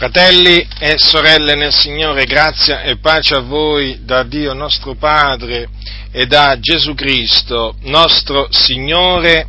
[0.00, 5.68] Fratelli e sorelle nel Signore, grazia e pace a voi da Dio nostro Padre
[6.10, 9.46] e da Gesù Cristo, nostro Signore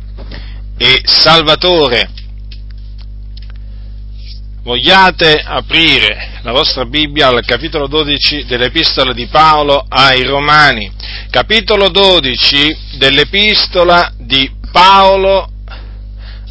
[0.76, 2.10] e Salvatore.
[4.62, 10.92] Vogliate aprire la vostra Bibbia al capitolo 12 dell'Epistola di Paolo ai Romani,
[11.30, 15.50] capitolo 12 dell'Epistola di Paolo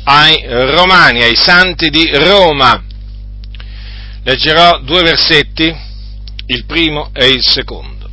[0.06, 2.86] ai Romani, ai Santi di Roma
[4.24, 5.76] Leggerò due versetti,
[6.46, 8.10] il primo e il secondo.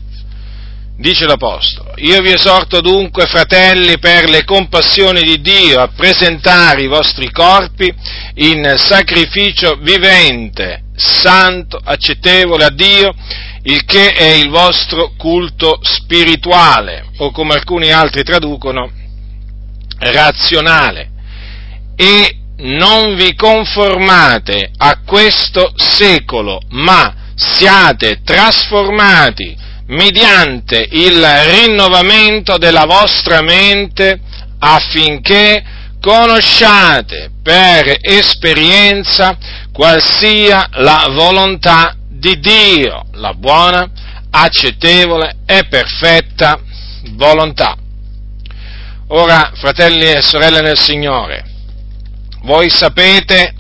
[0.97, 6.89] Dice l'Apostolo, io vi esorto dunque, fratelli, per le compassioni di Dio, a presentare i
[6.89, 7.93] vostri corpi
[8.35, 13.15] in sacrificio vivente, santo, accettevole a Dio,
[13.63, 18.91] il che è il vostro culto spirituale, o come alcuni altri traducono,
[19.99, 21.11] razionale.
[21.95, 29.57] E non vi conformate a questo secolo, ma siate trasformati
[29.87, 34.21] mediante il rinnovamento della vostra mente
[34.59, 35.65] affinché
[36.01, 39.37] conosciate per esperienza
[39.73, 43.89] qual sia la volontà di Dio, la buona,
[44.31, 46.59] accettevole e perfetta
[47.13, 47.77] volontà.
[49.09, 51.48] Ora, fratelli e sorelle nel Signore,
[52.43, 53.55] voi sapete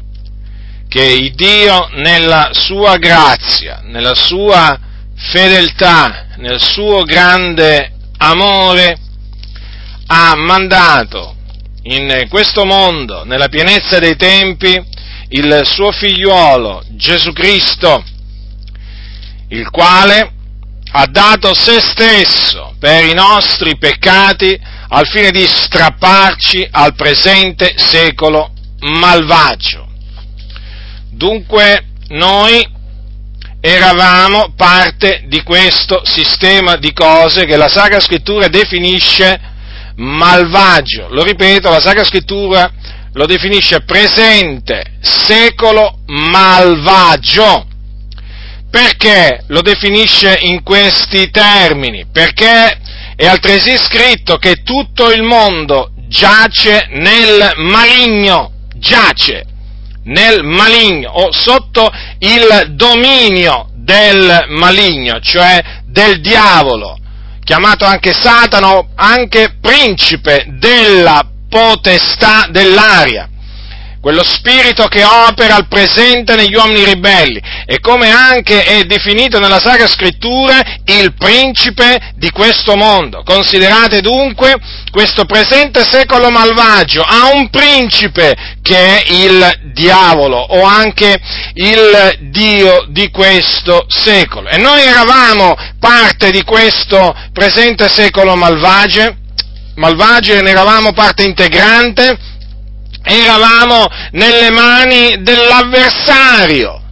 [0.88, 4.78] che Dio nella sua grazia, nella sua
[5.14, 8.98] fedeltà, nel suo grande amore,
[10.06, 11.36] ha mandato
[11.82, 14.82] in questo mondo, nella pienezza dei tempi,
[15.30, 18.02] il suo figliuolo Gesù Cristo,
[19.48, 20.32] il quale
[20.92, 28.52] ha dato se stesso per i nostri peccati al fine di strapparci al presente secolo
[28.80, 29.86] malvagio.
[31.10, 32.66] Dunque noi
[33.60, 39.40] eravamo parte di questo sistema di cose che la Sacra Scrittura definisce
[39.96, 41.08] malvagio.
[41.10, 42.70] Lo ripeto, la Sacra Scrittura
[43.12, 47.66] lo definisce presente secolo malvagio.
[48.70, 52.06] Perché lo definisce in questi termini?
[52.12, 52.78] Perché
[53.16, 59.44] è altresì scritto che tutto il mondo giace nel maligno giace
[60.04, 66.96] nel maligno o sotto il dominio del maligno, cioè del diavolo,
[67.42, 73.28] chiamato anche Satana, anche principe della potestà dell'aria
[74.00, 79.58] quello spirito che opera al presente negli uomini ribelli e come anche è definito nella
[79.58, 83.22] Sacra Scrittura il principe di questo mondo.
[83.24, 84.56] Considerate dunque
[84.90, 91.18] questo presente secolo malvagio ha un principe che è il diavolo o anche
[91.54, 94.48] il Dio di questo secolo.
[94.48, 99.16] E noi eravamo parte di questo presente secolo malvagio,
[99.74, 102.36] malvagio e ne eravamo parte integrante
[103.08, 106.82] eravamo nelle mani dell'avversario,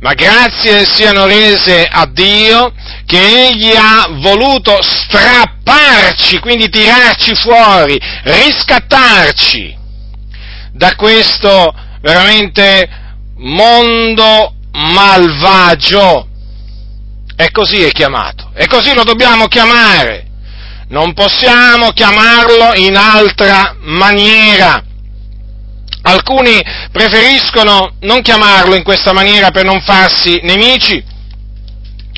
[0.00, 2.72] ma grazie siano rese a Dio
[3.04, 9.76] che Egli ha voluto strapparci, quindi tirarci fuori, riscattarci
[10.72, 12.88] da questo veramente
[13.36, 16.28] mondo malvagio.
[17.38, 20.24] E così è chiamato, e così lo dobbiamo chiamare.
[20.88, 24.82] Non possiamo chiamarlo in altra maniera.
[26.08, 26.62] Alcuni
[26.92, 31.02] preferiscono non chiamarlo in questa maniera per non farsi nemici,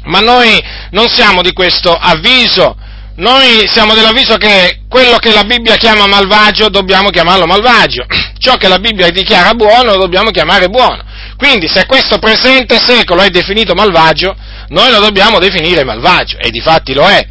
[0.05, 2.77] ma noi non siamo di questo avviso.
[3.17, 8.05] Noi siamo dell'avviso che quello che la Bibbia chiama malvagio dobbiamo chiamarlo malvagio,
[8.39, 11.03] ciò che la Bibbia dichiara buono lo dobbiamo chiamare buono.
[11.39, 14.37] Quindi se questo presente secolo è definito malvagio,
[14.69, 17.27] noi lo dobbiamo definire malvagio, e di fatti lo è.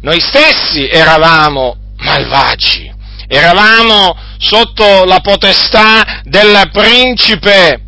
[0.00, 2.90] Noi stessi eravamo malvagi,
[3.28, 7.82] eravamo sotto la potestà del principe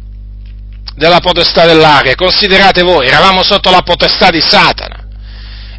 [0.95, 2.15] della potestà dell'aria.
[2.15, 5.07] Considerate voi, eravamo sotto la potestà di Satana,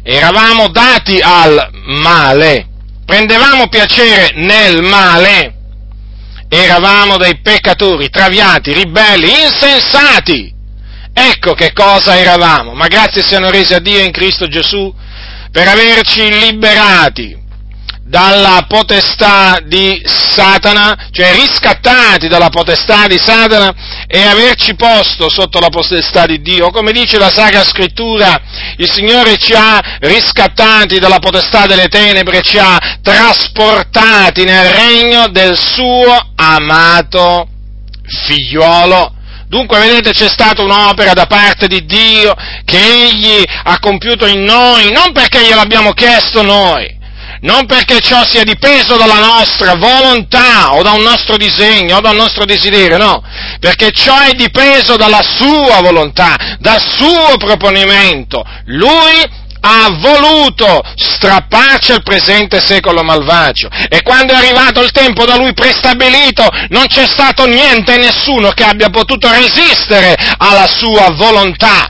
[0.02, 1.70] eravamo dati al
[2.02, 2.66] male,
[3.06, 5.54] prendevamo piacere nel male,
[6.48, 10.52] eravamo dei peccatori, traviati, ribelli, insensati.
[11.16, 14.92] Ecco che cosa eravamo, ma grazie siano resi a Dio in Cristo Gesù
[15.52, 17.42] per averci liberati
[18.06, 23.72] dalla potestà di Satana, cioè riscattati dalla potestà di Satana
[24.06, 26.70] e averci posto sotto la potestà di Dio.
[26.70, 28.40] Come dice la Sacra Scrittura,
[28.76, 35.58] il Signore ci ha riscattati dalla potestà delle tenebre, ci ha trasportati nel regno del
[35.58, 37.48] suo amato
[38.04, 39.12] figliuolo.
[39.48, 42.34] Dunque, vedete, c'è stata un'opera da parte di Dio
[42.64, 47.02] che Egli ha compiuto in noi, non perché gliel'abbiamo chiesto noi,
[47.44, 52.16] non perché ciò sia dipeso dalla nostra volontà o da un nostro disegno o dal
[52.16, 53.22] nostro desiderio, no,
[53.60, 58.42] perché ciò è dipeso dalla sua volontà, dal suo proponimento.
[58.66, 65.36] Lui ha voluto strapparci al presente secolo malvagio e quando è arrivato il tempo da
[65.36, 71.88] lui prestabilito non c'è stato niente e nessuno che abbia potuto resistere alla sua volontà.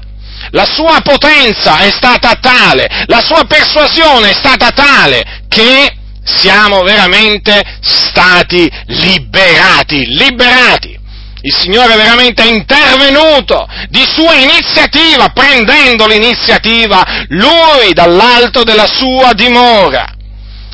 [0.50, 7.62] La sua potenza è stata tale, la sua persuasione è stata tale che siamo veramente
[7.80, 10.98] stati liberati, liberati.
[11.42, 20.12] Il Signore veramente è intervenuto di sua iniziativa, prendendo l'iniziativa Lui dall'alto della sua dimora.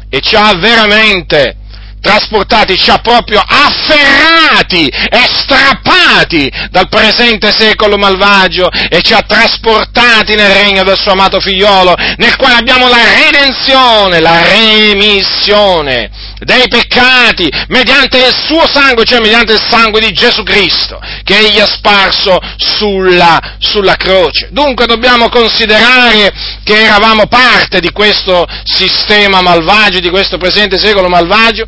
[0.09, 1.57] E ci ha veramente
[2.01, 10.35] trasportati, ci ha proprio afferrati e strappati dal presente secolo malvagio e ci ha trasportati
[10.35, 16.11] nel regno del suo amato figliolo, nel quale abbiamo la redenzione, la remissione
[16.41, 21.61] dei peccati mediante il suo sangue, cioè mediante il sangue di Gesù Cristo che egli
[21.61, 24.49] ha sparso sulla, sulla croce.
[24.51, 26.33] Dunque dobbiamo considerare
[26.65, 31.67] che eravamo parte di questo sistema malvagio, di questo presente secolo malvagio,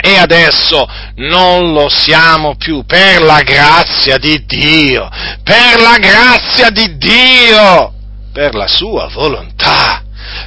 [0.00, 5.08] e adesso non lo siamo più per la grazia di Dio,
[5.42, 7.92] per la grazia di Dio,
[8.32, 10.02] per la sua volontà,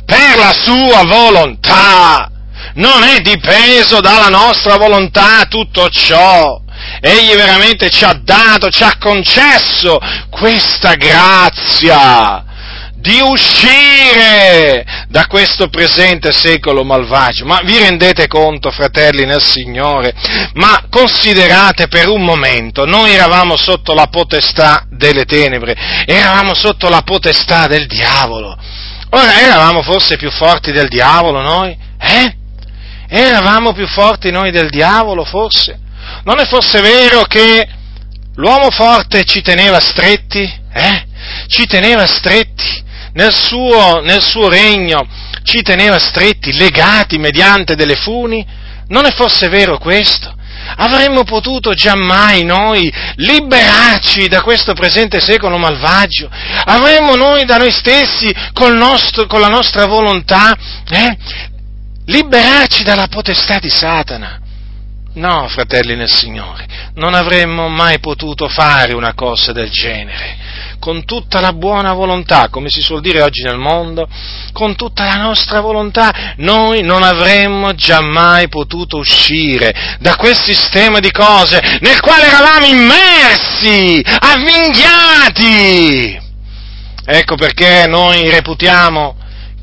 [0.05, 2.31] per la sua volontà.
[2.75, 6.61] Non è dipeso dalla nostra volontà tutto ciò.
[7.01, 9.99] Egli veramente ci ha dato, ci ha concesso
[10.29, 12.43] questa grazia
[12.99, 17.45] di uscire da questo presente secolo malvagio.
[17.45, 20.13] Ma vi rendete conto, fratelli nel Signore?
[20.53, 25.75] Ma considerate per un momento, noi eravamo sotto la potestà delle tenebre,
[26.05, 28.57] eravamo sotto la potestà del diavolo.
[29.11, 31.75] Ora, eravamo forse più forti del diavolo noi?
[31.99, 32.35] Eh?
[33.07, 35.79] Eravamo più forti noi del diavolo, forse?
[36.25, 37.67] Non è forse vero che
[38.35, 40.41] l'uomo forte ci teneva stretti?
[40.71, 41.05] Eh?
[41.47, 42.87] Ci teneva stretti?
[43.13, 45.07] Nel suo, nel suo regno
[45.43, 48.45] ci teneva stretti, legati mediante delle funi?
[48.87, 50.37] Non è forse vero questo?
[50.75, 56.29] Avremmo potuto giammai noi liberarci da questo presente secolo malvagio?
[56.65, 58.33] Avremmo noi da noi stessi,
[58.71, 60.55] nostro, con la nostra volontà,
[60.89, 61.17] eh,
[62.05, 64.39] liberarci dalla potestà di Satana?
[65.13, 70.38] No, fratelli nel Signore, non avremmo mai potuto fare una cosa del genere
[70.79, 74.07] con tutta la buona volontà, come si suol dire oggi nel mondo,
[74.53, 81.11] con tutta la nostra volontà, noi non avremmo giammai potuto uscire da quel sistema di
[81.11, 85.67] cose nel quale eravamo immersi, avvinghiati.
[87.05, 89.18] Ecco perché noi reputiamo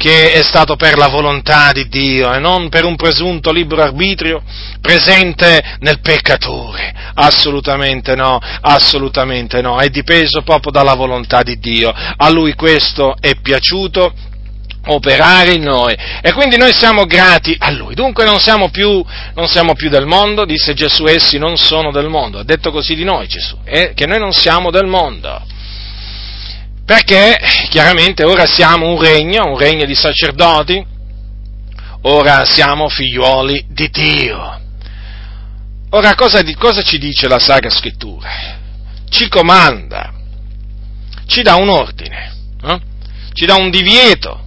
[0.06, 4.40] che è stato per la volontà di Dio e non per un presunto libero arbitrio
[4.80, 6.94] presente nel peccatore.
[7.14, 11.92] Assolutamente no, assolutamente no, è dipeso proprio dalla volontà di Dio.
[11.92, 14.14] A lui questo è piaciuto
[14.88, 17.96] operare in noi e quindi noi siamo grati a Lui.
[17.96, 19.04] Dunque non siamo, più,
[19.34, 22.94] non siamo più del mondo, disse Gesù, essi non sono del mondo, ha detto così
[22.94, 25.54] di noi Gesù, eh, che noi non siamo del mondo
[26.86, 27.36] perché
[27.68, 30.86] chiaramente ora siamo un regno, un regno di sacerdoti,
[32.02, 34.60] ora siamo figliuoli di Dio.
[35.90, 38.30] Ora cosa, cosa ci dice la Sacra Scrittura?
[39.10, 40.12] Ci comanda,
[41.26, 42.80] ci dà un ordine, eh?
[43.32, 44.44] ci dà un divieto,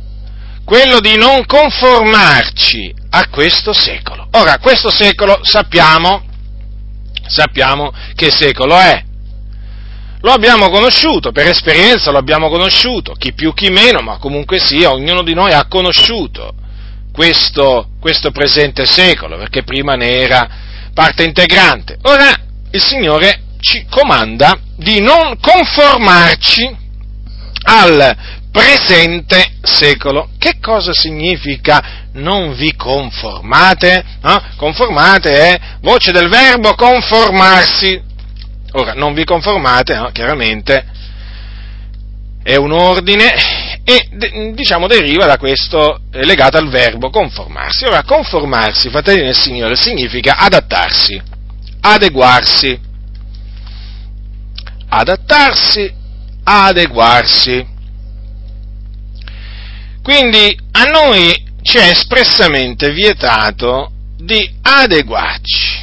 [0.63, 4.29] quello di non conformarci a questo secolo.
[4.31, 6.23] Ora, questo secolo sappiamo,
[7.27, 9.03] sappiamo che secolo è,
[10.21, 14.91] lo abbiamo conosciuto, per esperienza lo abbiamo conosciuto, chi più chi meno, ma comunque sia,
[14.91, 16.53] ognuno di noi ha conosciuto
[17.11, 20.47] questo, questo presente secolo, perché prima ne era
[20.93, 21.97] parte integrante.
[22.03, 22.33] Ora
[22.71, 26.77] il Signore ci comanda di non conformarci
[27.63, 28.15] al
[28.51, 30.29] presente secolo.
[30.37, 34.03] Che cosa significa non vi conformate?
[34.21, 34.41] No?
[34.55, 38.01] Conformate è voce del verbo conformarsi,
[38.71, 40.09] Ora, non vi conformate, no?
[40.11, 40.85] chiaramente,
[42.43, 43.33] è un ordine
[43.83, 47.85] e diciamo deriva da questo è legato al verbo conformarsi.
[47.85, 51.19] Ora, conformarsi, fratelli del Signore, significa adattarsi,
[51.81, 52.79] adeguarsi,
[54.89, 55.91] adattarsi,
[56.43, 57.67] adeguarsi.
[60.03, 65.77] Quindi a noi ci è espressamente vietato di adeguarci,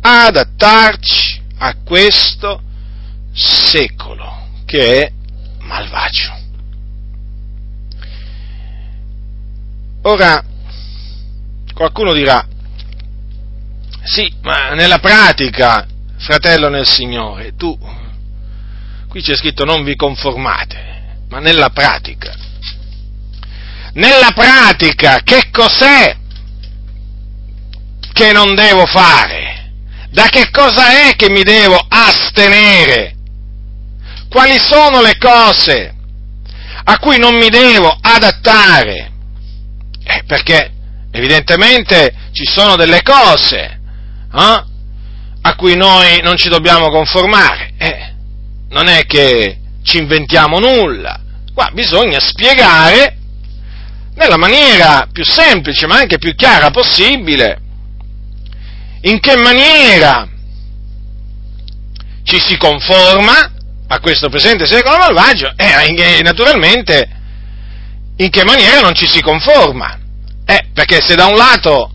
[0.00, 2.60] adattarci, a questo
[3.32, 5.12] secolo, che è
[5.60, 6.40] malvagio.
[10.02, 10.44] Ora,
[11.72, 12.44] qualcuno dirà,
[14.02, 17.78] sì, ma nella pratica, fratello nel Signore, tu,
[19.06, 22.34] qui c'è scritto non vi conformate, ma nella pratica.
[23.92, 26.16] Nella pratica, che cos'è
[28.12, 29.61] che non devo fare?
[30.12, 33.14] Da che cosa è che mi devo astenere?
[34.28, 35.94] Quali sono le cose
[36.84, 39.10] a cui non mi devo adattare?
[40.04, 40.70] Eh, perché
[41.10, 43.80] evidentemente ci sono delle cose
[44.34, 44.64] eh,
[45.40, 47.72] a cui noi non ci dobbiamo conformare.
[47.78, 48.14] Eh,
[48.68, 51.20] non è che ci inventiamo nulla.
[51.54, 53.16] Qua bisogna spiegare
[54.14, 57.61] nella maniera più semplice ma anche più chiara possibile
[59.02, 60.28] in che maniera
[62.24, 63.52] ci si conforma
[63.88, 67.08] a questo presente secolo malvagio e naturalmente
[68.16, 69.98] in che maniera non ci si conforma.
[70.44, 71.92] Eh, perché se da un lato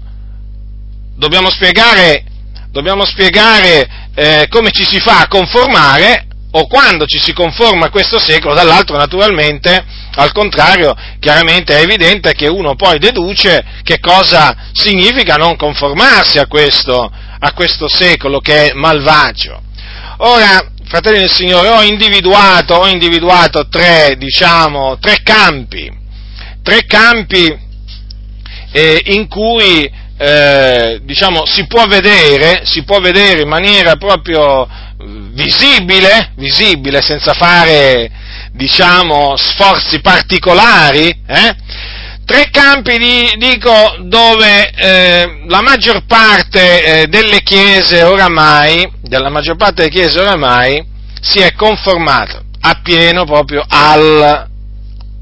[1.16, 2.24] dobbiamo spiegare,
[2.72, 7.90] dobbiamo spiegare eh, come ci si fa a conformare, o quando ci si conforma a
[7.90, 9.86] questo secolo, dall'altro naturalmente,
[10.20, 16.48] al contrario, chiaramente è evidente che uno poi deduce che cosa significa non conformarsi a
[16.48, 19.62] questo, a questo secolo che è malvagio.
[20.18, 25.88] Ora, fratelli del Signore, ho individuato, ho individuato tre, diciamo, tre campi,
[26.64, 27.56] tre campi
[28.72, 34.68] eh, in cui eh, diciamo, si, può vedere, si può vedere in maniera proprio
[35.32, 38.26] visibile, visibile senza fare
[38.58, 41.56] diciamo, sforzi particolari, eh?
[42.26, 49.56] tre campi, di, dico, dove eh, la maggior parte eh, delle chiese oramai, della maggior
[49.56, 50.86] parte delle chiese oramai,
[51.22, 54.50] si è conformata appieno proprio al,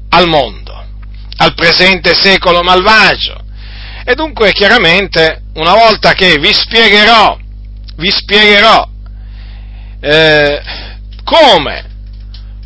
[0.08, 0.66] al mondo
[1.38, 3.44] al presente secolo malvagio.
[4.04, 7.36] E dunque chiaramente una volta che vi spiegherò,
[7.96, 8.88] vi spiegherò
[10.00, 10.62] eh,
[11.24, 11.95] come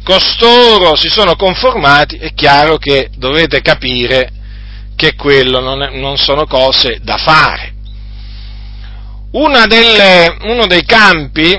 [0.02, 4.30] costoro si sono conformati, è chiaro che dovete capire
[4.96, 7.74] che quello non, è, non sono cose da fare.
[9.32, 11.56] Delle, uno dei campi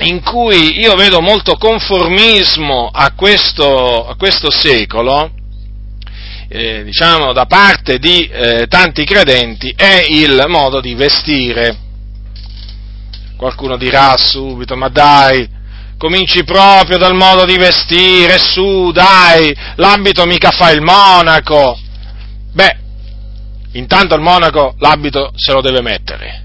[0.00, 5.30] in cui io vedo molto conformismo a questo, a questo secolo
[6.48, 11.78] eh, diciamo, da parte di eh, tanti credenti è il modo di vestire.
[13.36, 15.46] Qualcuno dirà subito, ma dai,
[15.98, 21.78] cominci proprio dal modo di vestire, su, dai, l'abito mica fa il monaco.
[22.52, 22.76] Beh,
[23.72, 26.44] intanto il monaco l'abito se lo deve mettere.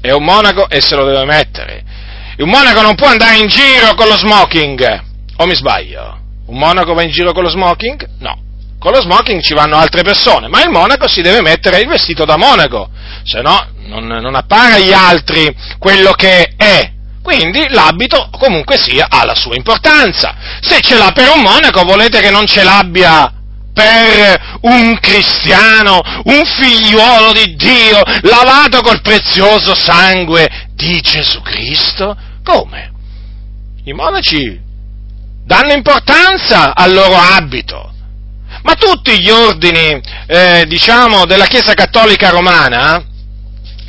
[0.00, 1.82] È un monaco e se lo deve mettere.
[2.38, 5.02] Un monaco non può andare in giro con lo smoking.
[5.36, 6.18] O mi sbaglio?
[6.46, 8.08] Un monaco va in giro con lo smoking?
[8.18, 8.42] No
[8.84, 12.26] con lo smoking ci vanno altre persone, ma il monaco si deve mettere il vestito
[12.26, 12.90] da monaco,
[13.22, 16.92] se no non, non appare agli altri quello che è.
[17.24, 20.34] Quindi l'abito comunque sia ha la sua importanza.
[20.60, 23.32] Se ce l'ha per un monaco, volete che non ce l'abbia
[23.72, 32.14] per un cristiano, un figliuolo di Dio, lavato col prezioso sangue di Gesù Cristo?
[32.44, 32.92] Come?
[33.84, 34.60] I monaci
[35.46, 37.90] danno importanza al loro abito,
[38.64, 43.02] ma tutti gli ordini, eh, diciamo, della Chiesa Cattolica Romana,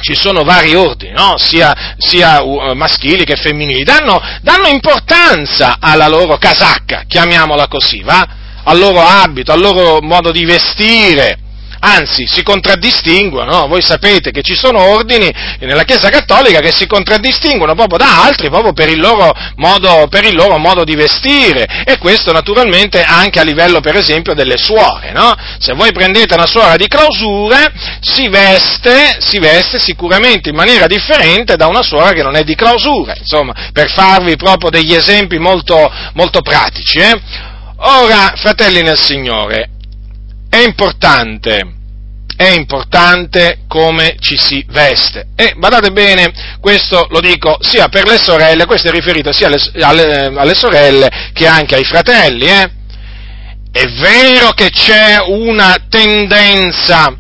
[0.06, 1.34] ci sono vari ordini, no?
[1.40, 8.28] sia, sia uh, maschili che femminili, danno, danno, importanza alla loro casacca, chiamiamola così, va?
[8.66, 11.40] al loro abito, al loro modo di vestire,
[11.80, 13.68] anzi si contraddistinguono, no?
[13.68, 18.50] voi sapete che ci sono ordini nella Chiesa Cattolica che si contraddistinguono proprio da altri
[18.50, 23.40] proprio per il loro modo, per il loro modo di vestire e questo naturalmente anche
[23.40, 25.34] a livello per esempio delle suore, no?
[25.60, 31.56] se voi prendete una suora di clausura si veste, si veste sicuramente in maniera differente
[31.56, 35.92] da una suora che non è di clausura, insomma per farvi proprio degli esempi molto,
[36.14, 37.00] molto pratici.
[37.00, 37.20] Eh?
[37.78, 39.72] Ora, fratelli nel Signore,
[40.56, 41.74] è importante
[42.38, 45.28] è importante come ci si veste.
[45.36, 49.62] E badate bene, questo lo dico sia per le sorelle, questo è riferito sia alle,
[49.80, 52.46] alle, alle sorelle che anche ai fratelli.
[52.46, 52.72] Eh?
[53.72, 57.16] È vero che c'è una tendenza,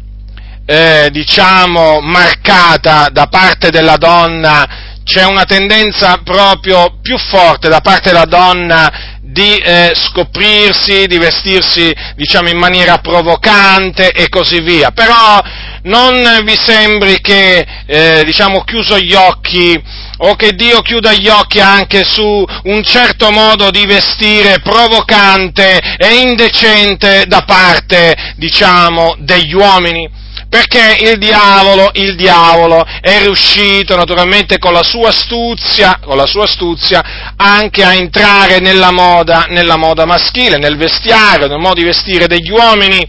[0.65, 4.67] eh, diciamo, marcata da parte della donna,
[5.05, 11.93] c'è una tendenza proprio più forte da parte della donna di eh, scoprirsi, di vestirsi
[12.15, 14.91] diciamo in maniera provocante e così via.
[14.91, 15.41] Però
[15.83, 19.79] non vi sembri che, eh, diciamo, chiuso gli occhi,
[20.17, 26.15] o che Dio chiuda gli occhi anche su un certo modo di vestire provocante e
[26.15, 30.23] indecente da parte, diciamo, degli uomini
[30.55, 36.45] perché il diavolo, il diavolo è riuscito naturalmente con la sua astuzia, con la sua
[36.45, 42.27] astuzia anche a entrare nella moda, nella moda maschile, nel vestiario, nel modo di vestire
[42.27, 43.05] degli uomini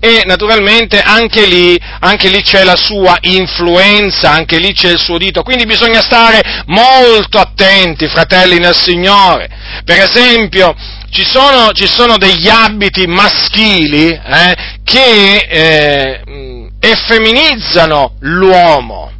[0.00, 5.18] e naturalmente anche lì, anche lì, c'è la sua influenza, anche lì c'è il suo
[5.18, 9.50] dito, quindi bisogna stare molto attenti, fratelli nel Signore.
[9.84, 10.74] Per esempio,
[11.10, 19.12] ci sono, ci sono degli abiti maschili eh, che eh, effeminizzano l'uomo.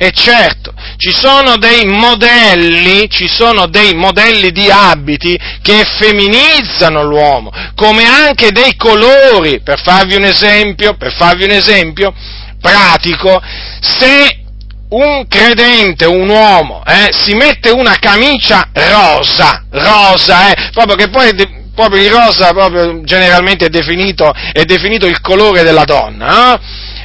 [0.00, 7.50] E certo, ci sono dei modelli, ci sono dei modelli di abiti che effeminizzano l'uomo,
[7.74, 12.14] come anche dei colori, per farvi un esempio, per farvi un esempio
[12.60, 13.42] pratico,
[13.80, 14.44] se
[14.90, 21.56] un credente, un uomo, eh, si mette una camicia rosa, rosa, eh, proprio che poi
[21.74, 26.60] proprio il rosa proprio generalmente è definito, è definito il colore della donna, eh?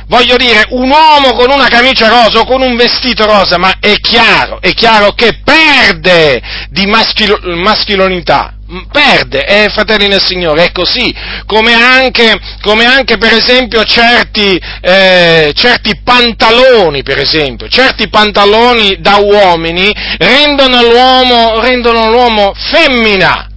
[0.08, 3.96] voglio dire, un uomo con una camicia rosa o con un vestito rosa, ma è
[3.96, 8.53] chiaro, è chiaro che perde di maschilo, maschilonità,
[8.92, 11.14] perde, eh, fratelli nel Signore, è così,
[11.46, 19.18] come anche, come anche per esempio certi, eh, certi, pantaloni, per esempio, certi pantaloni da
[19.18, 23.50] uomini rendono l'uomo, rendono l'uomo femmina,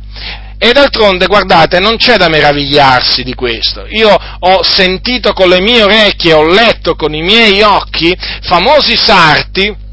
[0.59, 3.87] e d'altronde, guardate, non c'è da meravigliarsi di questo.
[3.91, 9.85] Io ho sentito con le mie orecchie, ho letto con i miei occhi famosi sarti,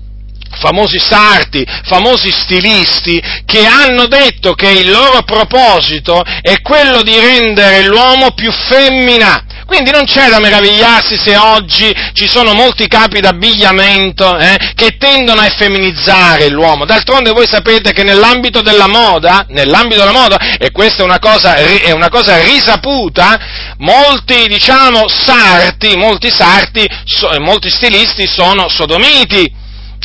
[0.53, 7.83] famosi sarti, famosi stilisti, che hanno detto che il loro proposito è quello di rendere
[7.85, 9.45] l'uomo più femmina.
[9.65, 15.41] Quindi non c'è da meravigliarsi se oggi ci sono molti capi d'abbigliamento eh, che tendono
[15.41, 16.85] a effeminizzare l'uomo.
[16.85, 21.55] D'altronde voi sapete che nell'ambito della moda, nell'ambito della moda, e questa è una cosa,
[21.55, 23.39] è una cosa risaputa,
[23.77, 29.61] molti, diciamo, sarti, molti sarti, so, molti stilisti sono sodomiti.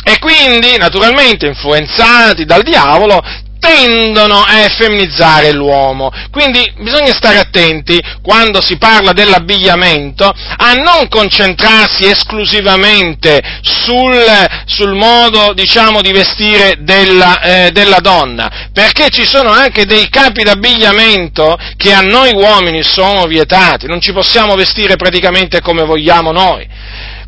[0.09, 3.21] E quindi, naturalmente, influenzati dal diavolo,
[3.59, 6.11] tendono a effeminizzare l'uomo.
[6.31, 14.25] Quindi bisogna stare attenti quando si parla dell'abbigliamento a non concentrarsi esclusivamente sul,
[14.65, 20.41] sul modo, diciamo, di vestire della, eh, della, donna, perché ci sono anche dei capi
[20.41, 26.67] d'abbigliamento che a noi uomini sono vietati, non ci possiamo vestire praticamente come vogliamo noi.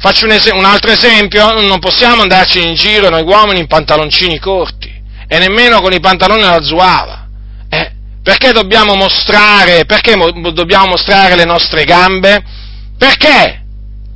[0.01, 4.39] Faccio un, es- un altro esempio, non possiamo andarci in giro noi uomini in pantaloncini
[4.39, 4.91] corti
[5.27, 7.27] e nemmeno con i pantaloni alla zuava.
[7.69, 7.91] Eh,
[8.23, 12.43] perché dobbiamo mostrare, perché mo- dobbiamo mostrare le nostre gambe?
[12.97, 13.61] Perché?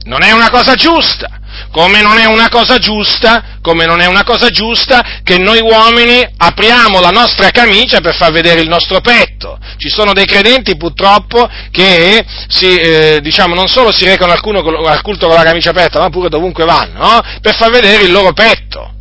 [0.05, 1.34] Non è una cosa giusta.
[1.71, 6.25] Come non è una cosa giusta, come non è una cosa giusta che noi uomini
[6.37, 9.57] apriamo la nostra camicia per far vedere il nostro petto.
[9.77, 15.27] Ci sono dei credenti purtroppo che si, eh, diciamo, non solo si recano al, culto
[15.27, 17.21] con la camicia aperta, ma pure dovunque vanno, no?
[17.41, 18.93] per far vedere il loro petto.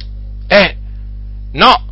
[0.48, 0.76] Eh,
[1.52, 1.84] no,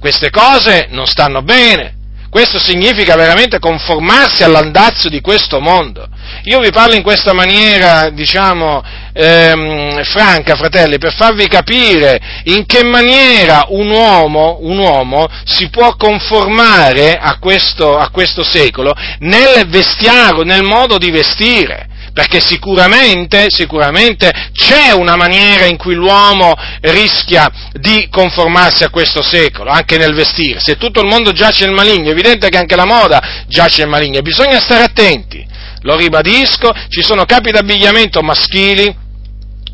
[0.00, 1.98] queste cose non stanno bene.
[2.30, 6.06] Questo significa veramente conformarsi all'andazzo di questo mondo.
[6.44, 8.80] Io vi parlo in questa maniera, diciamo,
[9.12, 15.96] ehm, franca, fratelli, per farvi capire in che maniera un uomo, un uomo si può
[15.96, 24.30] conformare a questo, a questo secolo nel vestiario, nel modo di vestire perché sicuramente, sicuramente
[24.52, 30.60] c'è una maniera in cui l'uomo rischia di conformarsi a questo secolo, anche nel vestire.
[30.60, 33.90] Se tutto il mondo giace nel maligno, è evidente che anche la moda giace nel
[33.90, 35.46] maligno bisogna stare attenti.
[35.82, 38.94] Lo ribadisco, ci sono capi d'abbigliamento maschili,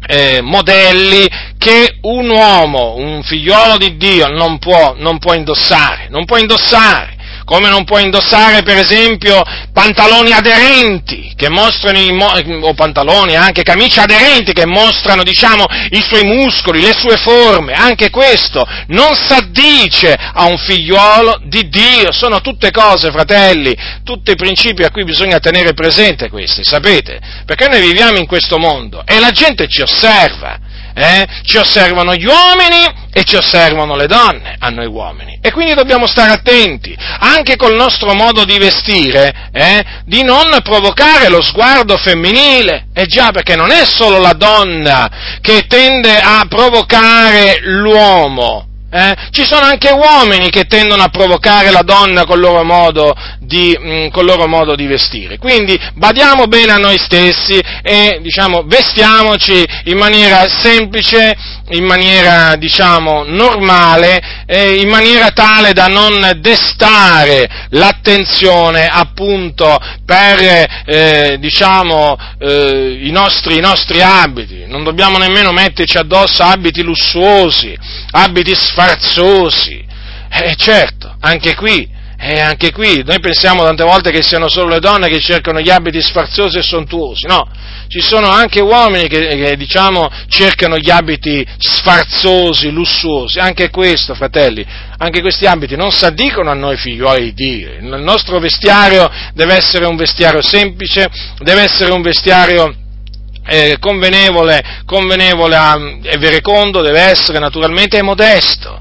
[0.07, 1.27] eh, modelli
[1.59, 7.16] che un uomo, un figliolo di Dio non può, non può indossare, non può indossare
[7.47, 9.41] come non può indossare per esempio
[9.73, 12.25] pantaloni aderenti che mostrano
[12.63, 18.11] o pantaloni, anche camicie aderenti che mostrano diciamo i suoi muscoli, le sue forme, anche
[18.11, 24.83] questo non s'addice a un figliuolo di Dio, sono tutte cose, fratelli, tutti i principi
[24.83, 27.21] a cui bisogna tenere presente questi, sapete?
[27.45, 30.59] Perché noi viviamo in questo mondo e la gente ci osserva
[30.97, 31.27] eh?
[31.43, 35.39] ci osservano gli uomini e ci osservano le donne, a noi uomini.
[35.43, 39.85] E quindi dobbiamo stare attenti, anche col nostro modo di vestire, eh?
[40.07, 42.87] di non provocare lo sguardo femminile.
[42.95, 49.15] E già, perché non è solo la donna che tende a provocare l'uomo, Eh?
[49.31, 54.09] Ci sono anche uomini che tendono a provocare la donna col loro, di, mh, mm,
[54.09, 55.39] col loro modo di vestire.
[55.39, 61.37] Quindi badiamo bene a noi stessi e diciamo, vestiamoci in maniera semplice,
[61.71, 71.37] in maniera diciamo, normale, eh, in maniera tale da non destare l'attenzione appunto per eh,
[71.41, 74.65] diciamo, eh, i, nostri, i nostri abiti.
[74.67, 77.77] Non dobbiamo nemmeno metterci addosso abiti lussuosi,
[78.13, 79.85] abiti sfarzosi.
[80.29, 84.81] Eh, certo, anche qui, eh, anche qui, noi pensiamo tante volte che siano solo le
[84.81, 87.49] donne che cercano gli abiti sfarzosi e sontuosi, no,
[87.89, 94.67] ci sono anche uomini che, che diciamo, cercano gli abiti sfarzosi, lussuosi, anche questo, fratelli,
[94.99, 99.55] anche questi abiti non si addicono a noi figlioli di Dio, il nostro vestiario deve
[99.55, 101.09] essere un vestiario semplice,
[101.39, 102.75] deve essere un vestiario
[103.47, 108.81] eh, convenevole, convenevole a, e verecondo, deve essere naturalmente modesto.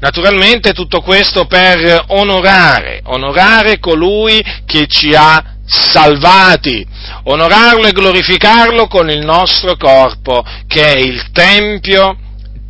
[0.00, 6.84] Naturalmente tutto questo per onorare, onorare colui che ci ha salvati,
[7.24, 12.16] onorarlo e glorificarlo con il nostro corpo, che è il Tempio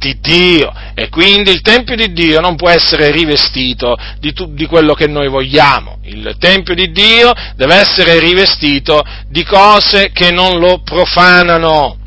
[0.03, 4.67] di Dio e quindi il Tempio di Dio non può essere rivestito di, tu, di,
[4.67, 10.59] quello che noi vogliamo, il Tempio di Dio deve essere rivestito di cose che non
[10.59, 11.99] lo profanano.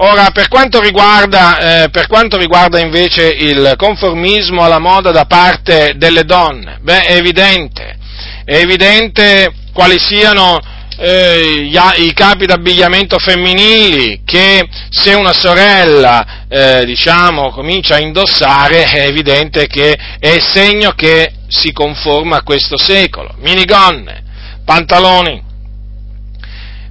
[0.00, 5.94] Ora, per quanto, riguarda, eh, per quanto riguarda invece il conformismo alla moda da parte
[5.96, 7.96] delle donne, beh, è evidente,
[8.44, 10.60] è evidente quali siano
[11.00, 19.06] eh, i capi d'abbigliamento femminili che se una sorella eh, diciamo, comincia a indossare è
[19.06, 23.34] evidente che è segno che si conforma a questo secolo.
[23.38, 24.24] Minigonne,
[24.64, 25.42] pantaloni,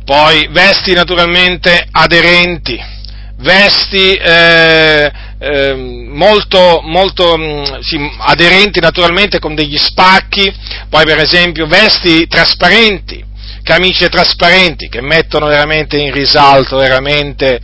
[0.06, 2.82] poi vesti naturalmente aderenti,
[3.40, 10.52] vesti eh, eh, molto, molto mm, sì, aderenti naturalmente con degli spacchi,
[10.90, 13.27] poi per esempio vesti trasparenti,
[13.68, 17.60] camicie trasparenti che mettono veramente in risalto veramente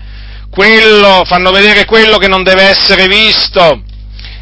[0.51, 3.81] quello, fanno vedere quello che non deve essere visto.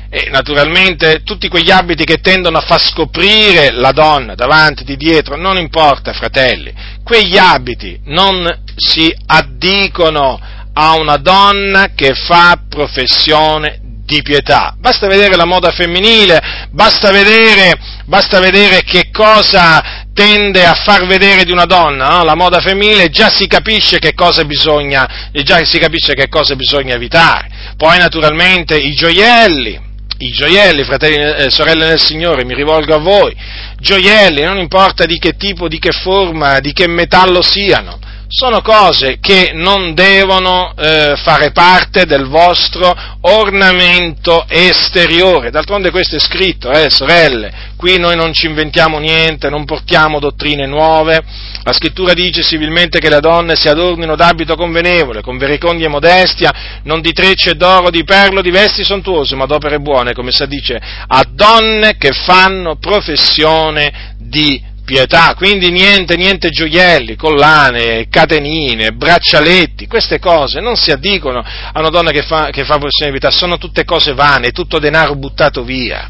[0.10, 5.38] E naturalmente tutti quegli abiti che tendono a far scoprire la donna davanti, di dietro,
[5.38, 8.46] non importa, fratelli, quegli abiti non
[8.76, 10.38] si addicono
[10.74, 14.76] a una donna che fa professione di pietà.
[14.78, 21.44] Basta vedere la moda femminile, basta vedere, basta vedere che cosa tende a far vedere
[21.44, 22.24] di una donna, no?
[22.24, 26.96] la moda femminile, già si capisce che cosa bisogna, già si capisce che cosa bisogna
[26.96, 27.50] evitare.
[27.78, 29.80] Poi naturalmente i gioielli,
[30.20, 33.36] i gioielli, fratelli e eh, sorelle nel Signore, mi rivolgo a voi,
[33.80, 38.00] gioielli, non importa di che tipo, di che forma, di che metallo siano,
[38.32, 45.52] sono cose che non devono eh, fare parte del vostro ornamento esteriore.
[45.52, 50.66] D'altronde questo è scritto, eh, sorelle, qui noi non ci inventiamo niente, non portiamo dottrine
[50.66, 51.22] nuove.
[51.64, 56.54] La scrittura dice civilmente che le donne si adornino d'abito convenevole, con vericondia e modestia,
[56.84, 60.80] non di trecce d'oro, di perlo, di vesti sontuose, ma d'opere buone, come si dice,
[61.06, 70.20] a donne che fanno professione di pietà, quindi niente, niente gioielli, collane, catenine, braccialetti, queste
[70.20, 73.58] cose non si addicono a una donna che fa, che fa professione di pietà, sono
[73.58, 76.10] tutte cose vane, tutto denaro buttato via.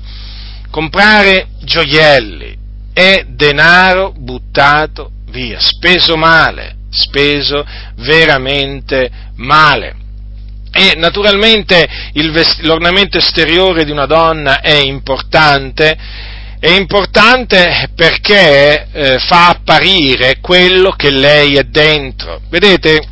[0.69, 2.57] Comprare gioielli
[2.93, 7.65] è denaro buttato via, speso male, speso
[7.97, 9.95] veramente male.
[10.73, 11.87] E naturalmente
[12.31, 15.97] vest- l'ornamento esteriore di una donna è importante,
[16.61, 22.39] è importante perché eh, fa apparire quello che lei è dentro.
[22.49, 23.03] Vedete,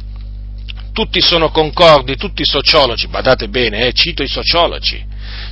[0.99, 5.01] tutti sono concordi, tutti i sociologi, badate bene, eh, cito i sociologi,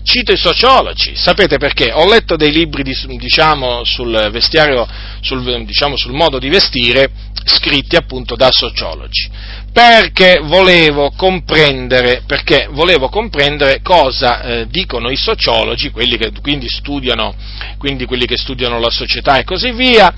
[0.03, 1.89] cito i sociologi, sapete perché?
[1.93, 4.86] Ho letto dei libri di, diciamo, sul vestiario,
[5.21, 7.10] sul, diciamo, sul modo di vestire,
[7.45, 9.29] scritti appunto da sociologi,
[9.71, 17.33] perché volevo comprendere, perché volevo comprendere cosa eh, dicono i sociologi, quelli che quindi studiano,
[17.77, 20.13] quindi quelli che studiano la società e così via,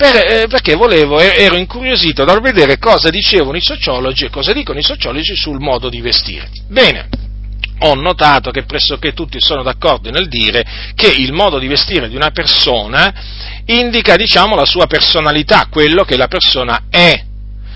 [0.00, 4.78] per, eh, perché volevo, ero incuriosito dal vedere cosa dicevano i sociologi e cosa dicono
[4.78, 6.48] i sociologi sul modo di vestire.
[6.68, 7.10] Bene,
[7.80, 12.16] ho notato che pressoché tutti sono d'accordo nel dire che il modo di vestire di
[12.16, 13.12] una persona
[13.66, 17.22] indica, diciamo, la sua personalità, quello che la persona è.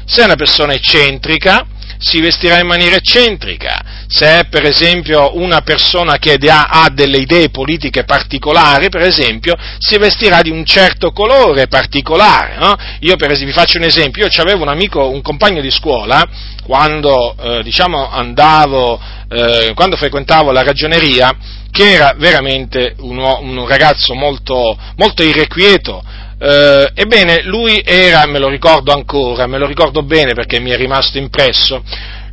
[0.07, 1.67] Se è una persona eccentrica,
[2.05, 7.49] si vestirà in maniera eccentrica, se è per esempio una persona che ha, delle idee
[7.49, 12.57] politiche particolari, per esempio, si vestirà di un certo colore particolare.
[12.59, 12.77] No?
[13.01, 16.23] Io per esempio vi faccio un esempio, io avevo un amico, un compagno di scuola,
[16.63, 21.35] quando eh, diciamo andavo, eh, quando frequentavo la ragioneria,
[21.71, 26.05] che era veramente un, un ragazzo molto, molto irrequieto,
[26.39, 30.77] eh, ebbene, lui era, me lo ricordo ancora, me lo ricordo bene perché mi è
[30.77, 31.83] rimasto impresso,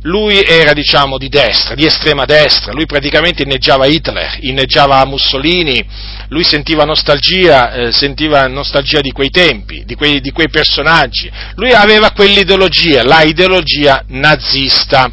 [0.02, 5.84] lui era diciamo di destra, di estrema destra, lui praticamente inneggiava Hitler, inneggiava Mussolini,
[6.28, 11.72] lui sentiva nostalgia, eh, sentiva nostalgia di quei tempi, di quei, di quei personaggi, lui
[11.72, 15.10] aveva quell'ideologia, la ideologia nazista.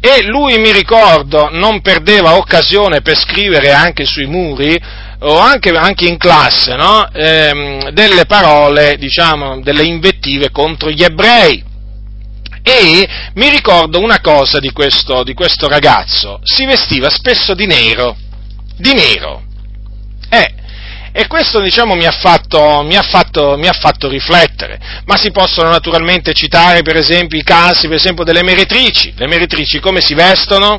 [0.00, 4.80] E lui, mi ricordo, non perdeva occasione per scrivere anche sui muri
[5.20, 7.08] o anche, anche in classe no?
[7.12, 11.64] ehm, delle parole, diciamo, delle invettive contro gli ebrei.
[12.62, 18.16] E mi ricordo una cosa di questo, di questo ragazzo, si vestiva spesso di nero,
[18.76, 19.42] di nero.
[20.28, 20.54] Eh,
[21.12, 25.30] e questo diciamo, mi, ha fatto, mi, ha fatto, mi, ha fatto, riflettere, ma si
[25.30, 30.14] possono naturalmente citare per esempio i casi per esempio, delle meretrici, le meretrici come si
[30.14, 30.78] vestono?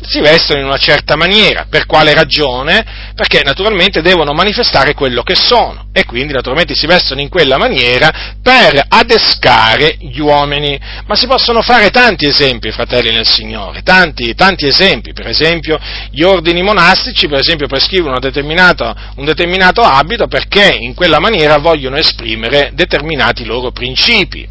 [0.00, 1.66] Si vestono in una certa maniera.
[1.68, 3.12] Per quale ragione?
[3.14, 8.36] Perché naturalmente devono manifestare quello che sono e quindi naturalmente si vestono in quella maniera
[8.40, 10.78] per adescare gli uomini.
[11.06, 15.12] Ma si possono fare tanti esempi, fratelli nel Signore, tanti, tanti esempi.
[15.12, 15.78] Per esempio
[16.10, 21.58] gli ordini monastici, per esempio, prescrivono un determinato, un determinato abito perché in quella maniera
[21.58, 24.48] vogliono esprimere determinati loro principi.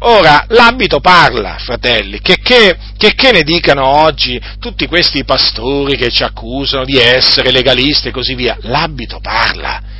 [0.00, 6.10] Ora, l'abito parla, fratelli, che, che, che, che, ne dicano oggi tutti questi pastori che
[6.10, 9.94] ci accusano di essere legalisti e così via, l'abito parla.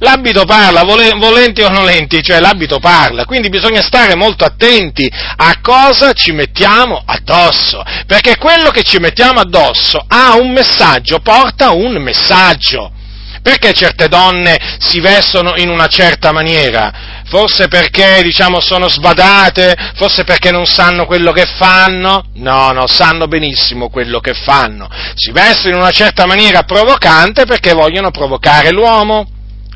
[0.00, 6.12] L'abito parla, volenti o nolenti, cioè l'abito parla, quindi bisogna stare molto attenti a cosa
[6.12, 12.90] ci mettiamo addosso, perché quello che ci mettiamo addosso ha un messaggio, porta un messaggio.
[13.44, 17.22] Perché certe donne si vestono in una certa maniera?
[17.34, 19.74] Forse perché, diciamo, sono sbadate?
[19.96, 22.26] Forse perché non sanno quello che fanno?
[22.34, 24.88] No, no, sanno benissimo quello che fanno.
[25.16, 29.33] Si vestono in una certa maniera provocante perché vogliono provocare l'uomo.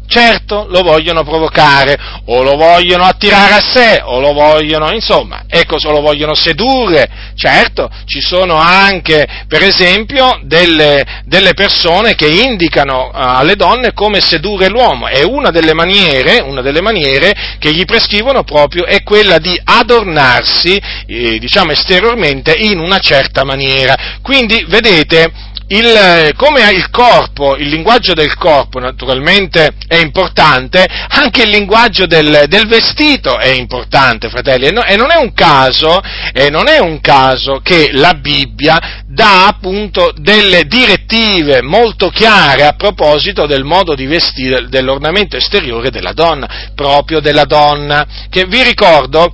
[0.08, 1.94] Certo, lo vogliono provocare,
[2.24, 7.32] o lo vogliono attirare a sé, o lo vogliono, insomma, ecco, o lo vogliono sedurre.
[7.36, 14.22] Certo, ci sono anche, per esempio, delle, delle persone che indicano eh, alle donne come
[14.22, 19.36] sedurre l'uomo e una delle maniere, una delle maniere che gli prescrivono proprio è quella
[19.36, 24.18] di adornarsi, eh, diciamo, esteriormente in una certa maniera.
[24.22, 25.30] Quindi, vedete,
[25.68, 32.44] il, come il corpo, il linguaggio del corpo naturalmente è importante, anche il linguaggio del,
[32.48, 36.00] del vestito è importante, fratelli, e, no, e, non caso,
[36.32, 42.72] e, non è un caso, che la Bibbia dà appunto delle direttive molto chiare a
[42.72, 49.30] proposito del modo di vestire, dell'ornamento esteriore della donna, proprio della donna, che vi ricordo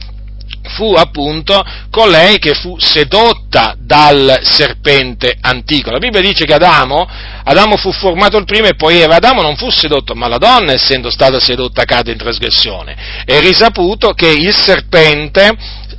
[0.74, 5.90] fu appunto colei che fu sedotta dal serpente antico.
[5.90, 7.08] La Bibbia dice che Adamo,
[7.44, 9.16] Adamo fu formato il primo e poi Eva.
[9.16, 13.22] Adamo non fu sedotto, ma la donna, essendo stata sedotta, cade in trasgressione.
[13.24, 15.50] È risaputo che il serpente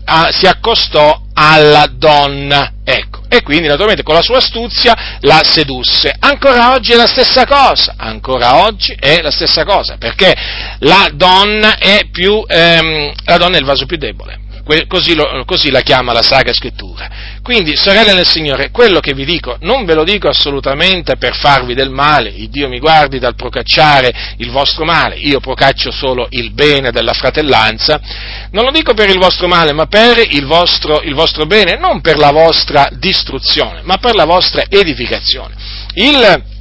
[0.05, 2.71] ah, si accostò alla donna.
[2.83, 6.13] Ecco, e quindi naturalmente con la sua astuzia la sedusse.
[6.19, 10.35] Ancora oggi è la stessa cosa, ancora oggi è la stessa cosa, perché
[10.79, 14.43] la donna è più, ehm, la donna è il vaso più debole
[14.87, 17.09] così, lo, così, la chiama la Sacra Scrittura.
[17.43, 21.75] Quindi, sorelle nel Signore, quello che vi dico, non ve lo dico assolutamente per farvi
[21.75, 26.51] del male, il Dio mi guardi dal procacciare il vostro male, io procaccio solo il
[26.51, 27.99] bene della fratellanza,
[28.51, 32.01] non lo dico per il vostro male, ma per il vostro, il vostro bene, non
[32.01, 35.53] per la vostra distruzione, ma per la vostra edificazione.
[35.93, 36.53] Il,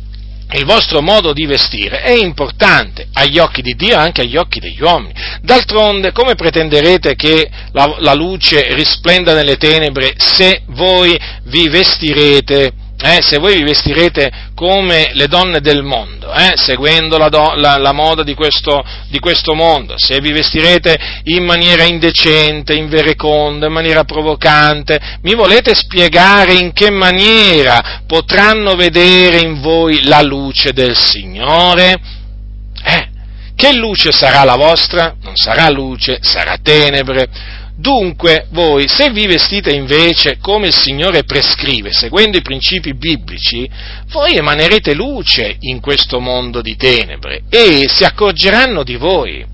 [0.52, 4.60] il vostro modo di vestire è importante agli occhi di Dio e anche agli occhi
[4.60, 5.12] degli uomini.
[5.40, 13.20] D'altronde, come pretenderete che la, la luce risplenda nelle tenebre se voi vi vestirete eh,
[13.22, 17.92] se voi vi vestirete come le donne del mondo, eh, seguendo la, do, la, la
[17.92, 24.04] moda di questo, di questo, mondo, se vi vestirete in maniera indecente, invereconda, in maniera
[24.04, 31.94] provocante, mi volete spiegare in che maniera potranno vedere in voi la luce del Signore?
[32.84, 33.08] Eh,
[33.56, 35.16] che luce sarà la vostra?
[35.22, 37.28] Non sarà luce, sarà tenebre
[37.76, 43.68] Dunque voi, se vi vestite invece come il Signore prescrive, seguendo i principi biblici,
[44.10, 49.44] voi emanerete luce in questo mondo di tenebre e si accorgeranno di voi.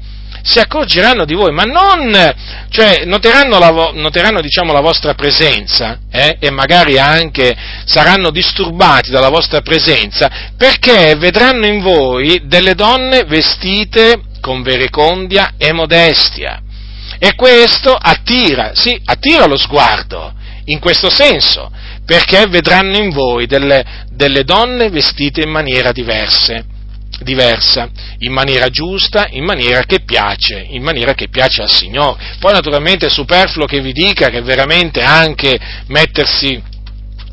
[0.42, 2.34] si accorgeranno di voi, ma non,
[2.70, 7.54] cioè, noteranno, la, noteranno diciamo, la vostra presenza eh, e magari anche
[7.84, 15.72] saranno disturbati dalla vostra presenza perché vedranno in voi delle donne vestite con verecondia e
[15.72, 16.62] modestia.
[17.22, 20.32] E questo attira, sì, attira lo sguardo,
[20.64, 21.70] in questo senso,
[22.06, 26.64] perché vedranno in voi delle, delle donne vestite in maniera diverse
[27.22, 32.36] diversa, in maniera giusta, in maniera che piace, in maniera che piace al Signore.
[32.38, 36.62] Poi naturalmente è superfluo che vi dica che veramente anche mettersi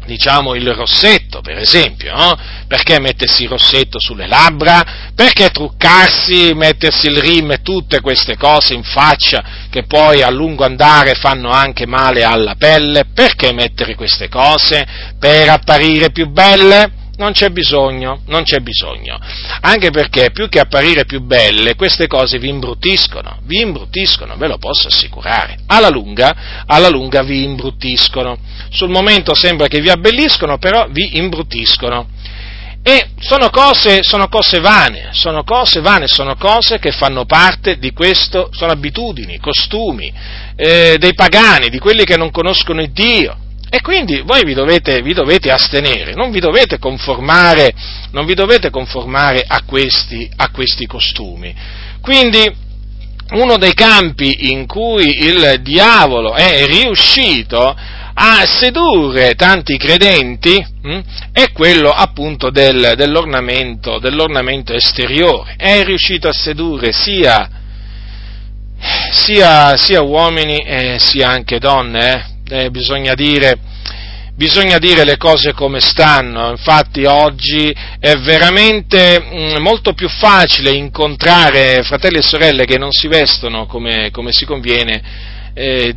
[0.07, 2.35] diciamo il rossetto, per esempio, no?
[2.67, 5.11] Perché mettersi il rossetto sulle labbra?
[5.13, 10.63] Perché truccarsi, mettersi il rim e tutte queste cose in faccia che poi a lungo
[10.63, 13.05] andare fanno anche male alla pelle?
[13.13, 15.13] Perché mettere queste cose?
[15.19, 17.05] Per apparire più belle?
[17.17, 19.19] Non c'è bisogno, non c'è bisogno.
[19.61, 24.57] Anche perché più che apparire più belle, queste cose vi imbruttiscono, vi imbruttiscono, ve lo
[24.57, 25.59] posso assicurare.
[25.67, 28.37] Alla lunga, alla lunga vi imbruttiscono.
[28.69, 32.07] Sul momento sembra che vi abbelliscono, però vi imbruttiscono.
[32.83, 37.91] E sono cose, sono cose vane, sono cose vane, sono cose che fanno parte di
[37.91, 40.13] questo, sono abitudini, costumi
[40.55, 45.01] eh, dei pagani, di quelli che non conoscono il Dio e quindi voi vi dovete,
[45.01, 47.73] vi dovete astenere, non vi dovete conformare,
[48.11, 51.53] vi dovete conformare a, questi, a questi costumi.
[52.01, 52.65] Quindi
[53.31, 57.75] uno dei campi in cui il diavolo è riuscito
[58.19, 61.01] a sedurre tanti credenti mh, hm,
[61.33, 65.55] è quello appunto del, dell'ornamento, dell'ornamento, esteriore.
[65.57, 67.49] È riuscito a sedurre sia,
[69.11, 72.13] sia, sia uomini eh, sia anche donne.
[72.13, 73.57] Eh eh, bisogna, dire,
[74.35, 80.71] bisogna dire le cose come stanno, infatti oggi è veramente mh, mm, molto più facile
[80.71, 85.01] incontrare fratelli e sorelle che non si vestono come, come si conviene,
[85.53, 85.95] eh,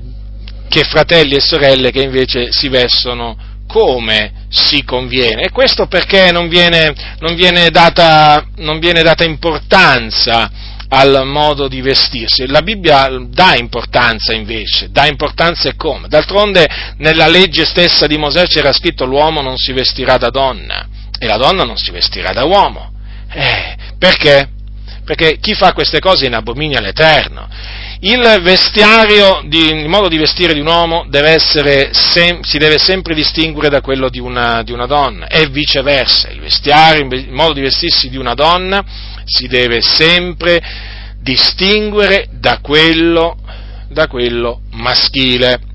[0.69, 3.37] che fratelli e sorelle che invece si vestono
[3.67, 5.43] come si conviene.
[5.43, 10.51] E questo perché non viene, non viene, data, non viene data importanza
[10.93, 12.47] al modo di vestirsi.
[12.47, 16.09] La Bibbia dà importanza invece, dà importanza e come?
[16.09, 21.27] D'altronde nella legge stessa di Mosè c'era scritto l'uomo non si vestirà da donna e
[21.27, 22.93] la donna non si vestirà da uomo.
[23.33, 24.49] Eh, perché?
[25.05, 27.49] Perché chi fa queste cose in abominia l'Eterno.
[28.03, 32.79] Il vestiario, di, il modo di vestire di un uomo deve essere, sem, si deve
[32.79, 36.31] sempre distinguere da quello di una, di una donna e viceversa.
[36.31, 38.83] Il vestiario, il modo di vestirsi di una donna
[39.27, 40.63] si deve sempre
[41.21, 43.37] distinguere da quello,
[43.91, 45.70] da quello maschile.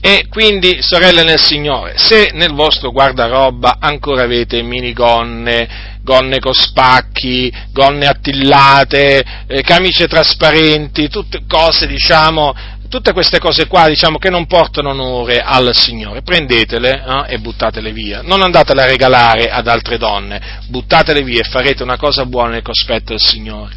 [0.00, 7.52] E quindi, sorelle nel Signore, se nel vostro guardaroba ancora avete minigonne, gonne con spacchi,
[7.72, 12.54] gonne attillate, eh, camicie trasparenti, tutte cose, diciamo,
[12.88, 17.92] tutte queste cose qua, diciamo, che non portano onore al Signore, prendetele eh, e buttatele
[17.92, 18.22] via.
[18.22, 22.62] Non andatele a regalare ad altre donne, buttatele via e farete una cosa buona nel
[22.62, 23.74] cospetto del Signore.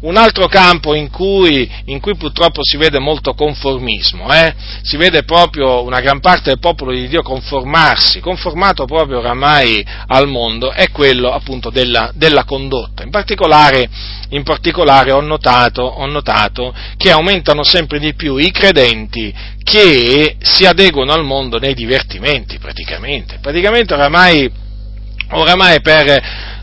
[0.00, 4.54] Un altro campo in cui, in cui purtroppo si vede molto conformismo, eh?
[4.82, 10.28] si vede proprio una gran parte del popolo di Dio conformarsi, conformato proprio oramai al
[10.28, 13.02] mondo, è quello appunto della, della condotta.
[13.02, 13.88] In particolare,
[14.30, 20.64] in particolare ho, notato, ho notato che aumentano sempre di più i credenti che si
[20.64, 23.38] adeguano al mondo nei divertimenti, praticamente.
[23.40, 24.48] Praticamente oramai,
[25.30, 26.53] oramai per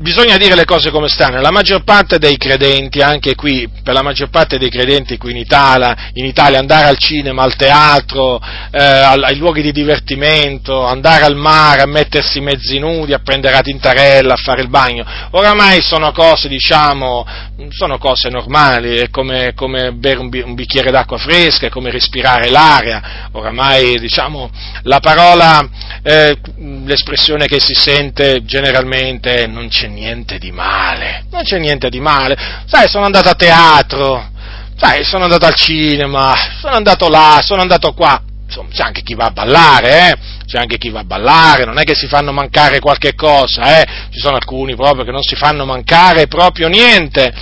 [0.00, 1.40] bisogna dire le cose come stanno.
[1.40, 5.36] La maggior parte dei credenti, anche qui, per la maggior parte dei credenti qui in
[5.36, 11.36] Italia, in Italia andare al cinema, al teatro, eh, ai luoghi di divertimento, andare al
[11.36, 16.12] mare, a mettersi mezzi nudi, a prendere la tintarella, a fare il bagno, oramai sono
[16.12, 17.26] cose, diciamo,
[17.68, 23.28] sono cose normali, è come, come bere un, bicchiere d'acqua fresca, è come respirare l'aria,
[23.32, 24.50] oramai, diciamo,
[24.82, 25.68] la parola,
[26.02, 26.38] eh,
[26.84, 32.36] l'espressione che si sente generalmente non c'è niente di male, non c'è niente di male.
[32.66, 34.30] Sai, sono andato a teatro,
[34.74, 38.22] sai, sono andato al cinema, sono andato là, sono andato qua.
[38.46, 40.16] Insomma, c'è anche chi va a ballare, eh?
[40.44, 43.86] C'è anche chi va a ballare, non è che si fanno mancare qualche cosa, eh?
[44.10, 47.32] Ci sono alcuni proprio che non si fanno mancare proprio niente.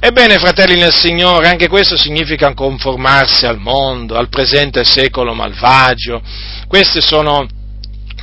[0.00, 6.22] Ebbene, fratelli nel Signore, anche questo significa conformarsi al mondo, al presente secolo malvagio.
[6.66, 7.46] Queste sono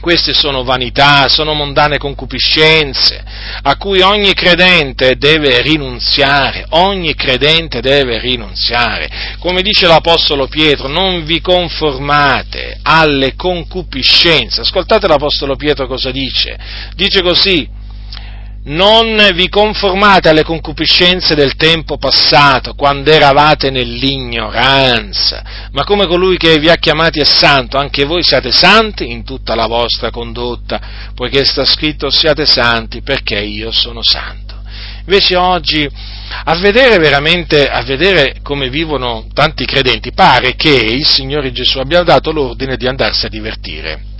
[0.05, 3.23] queste sono vanità, sono mondane concupiscenze,
[3.63, 9.09] a cui ogni credente deve rinunziare, ogni credente deve rinunziare.
[9.39, 14.61] Come dice l'Apostolo Pietro, non vi conformate alle concupiscenze.
[14.61, 16.55] Ascoltate l'Apostolo Pietro cosa dice.
[16.93, 17.67] Dice così,
[18.65, 26.57] non vi conformate alle concupiscenze del tempo passato, quando eravate nell'ignoranza, ma come colui che
[26.57, 30.81] vi ha chiamati è santo, anche voi siate santi in tutta la vostra condotta,
[31.13, 34.53] poiché sta scritto siate santi perché io sono santo.
[35.01, 35.87] Invece oggi,
[36.45, 42.01] a vedere veramente, a vedere come vivono tanti credenti, pare che il Signore Gesù abbia
[42.01, 44.13] dato l'ordine di andarsi a divertire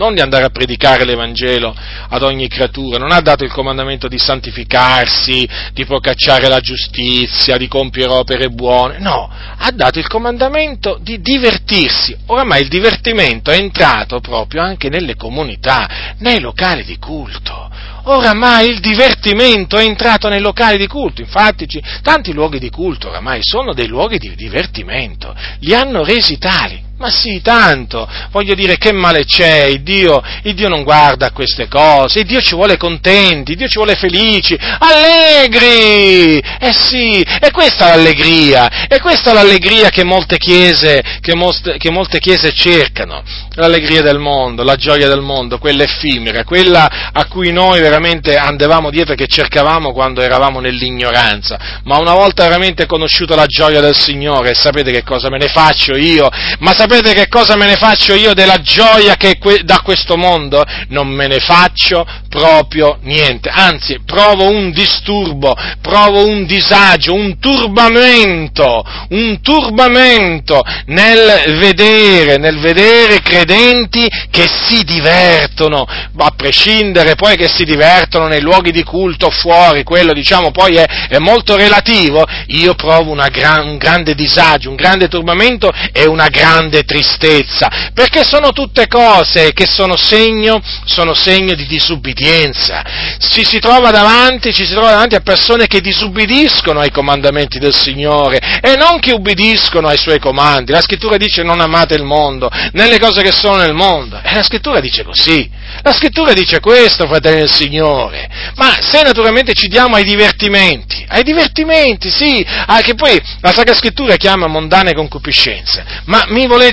[0.00, 1.76] non di andare a predicare l'Evangelo
[2.08, 7.68] ad ogni creatura, non ha dato il comandamento di santificarsi, di procacciare la giustizia, di
[7.68, 12.16] compiere opere buone, no, ha dato il comandamento di divertirsi.
[12.26, 17.68] Oramai il divertimento è entrato proprio anche nelle comunità, nei locali di culto.
[18.04, 21.68] Oramai il divertimento è entrato nei locali di culto, infatti
[22.00, 26.88] tanti luoghi di culto oramai sono dei luoghi di divertimento, li hanno resi tali.
[27.00, 31.32] Ma sì, tanto, voglio dire che male c'è, il Dio, il Dio non guarda a
[31.32, 36.36] queste cose, il Dio ci vuole contenti, il Dio ci vuole felici, allegri!
[36.38, 42.18] Eh sì, è questa l'allegria, è questa l'allegria che molte chiese, che, most, che molte
[42.18, 43.22] chiese cercano,
[43.54, 48.90] l'allegria del mondo, la gioia del mondo, quella effimera, quella a cui noi veramente andavamo
[48.90, 53.96] dietro e che cercavamo quando eravamo nell'ignoranza, ma una volta veramente conosciuto la gioia del
[53.96, 56.28] Signore, sapete che cosa me ne faccio io?
[56.58, 60.64] Ma sapete che cosa me ne faccio io della gioia che que- da questo mondo?
[60.88, 68.84] Non me ne faccio proprio niente, anzi provo un disturbo, provo un disagio, un turbamento,
[69.10, 77.64] un turbamento nel vedere, nel vedere credenti che si divertono, a prescindere poi che si
[77.64, 83.14] divertono nei luoghi di culto fuori, quello diciamo poi è, è molto relativo, io provo
[83.30, 88.86] gran, un grande disagio, un grande turbamento e una grande grande tristezza, perché sono tutte
[88.86, 92.82] cose che sono segno, sono segno di disubbidienza.
[93.18, 97.74] Ci si trova davanti, ci si trova davanti a persone che disubbidiscono ai comandamenti del
[97.74, 100.72] Signore e non che ubbidiscono ai suoi comandi.
[100.72, 104.20] La scrittura dice non amate il mondo, nelle cose che sono nel mondo.
[104.22, 105.48] E la scrittura dice così.
[105.82, 108.28] La scrittura dice questo, fratelli del Signore.
[108.56, 114.16] Ma se naturalmente ci diamo ai divertimenti, ai divertimenti, sì, ah, poi la Sacra Scrittura
[114.16, 116.69] chiama mondane concupiscenze, ma mi volete,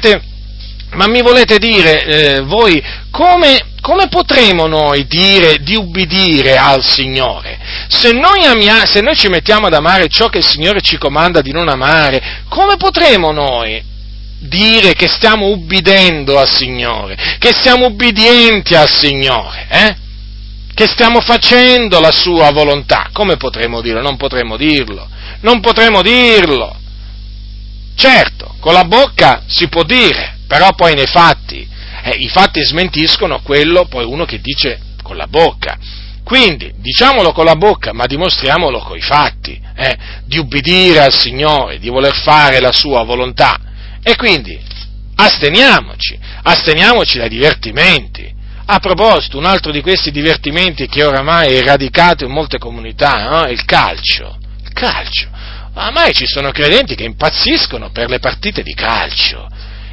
[0.92, 2.82] ma mi volete dire eh, voi
[3.12, 7.60] come, come, potremo noi dire di ubbidire al Signore?
[7.90, 11.42] Se noi, amia, se noi ci mettiamo ad amare ciò che il Signore ci comanda
[11.42, 13.84] di non amare, come potremo noi
[14.40, 19.96] dire che stiamo ubbidendo al Signore, che siamo ubbidienti al Signore, eh?
[20.74, 23.10] che stiamo facendo la sua volontà.
[23.12, 24.02] Come potremo dirlo?
[24.02, 25.08] Non potremo dirlo,
[25.42, 26.76] non potremo dirlo.
[27.98, 31.68] Certo, con la bocca si può dire, però poi nei fatti,
[32.04, 35.80] eh, i fatti smentiscono quello poi uno che dice con la bocca.
[36.24, 41.80] Quindi diciamolo con la bocca, ma dimostriamolo con i fatti, eh, di ubbidire al Signore,
[41.80, 43.60] di voler fare la sua volontà.
[44.04, 44.60] E quindi
[45.16, 48.32] asteniamoci, asteniamoci dai divertimenti.
[48.68, 53.44] A proposito, un altro di questi divertimenti che oramai è radicato in molte comunità no?
[53.46, 54.38] è il calcio.
[54.62, 55.30] Il calcio.
[55.78, 59.48] Oramai ci sono credenti che impazziscono per le partite di calcio.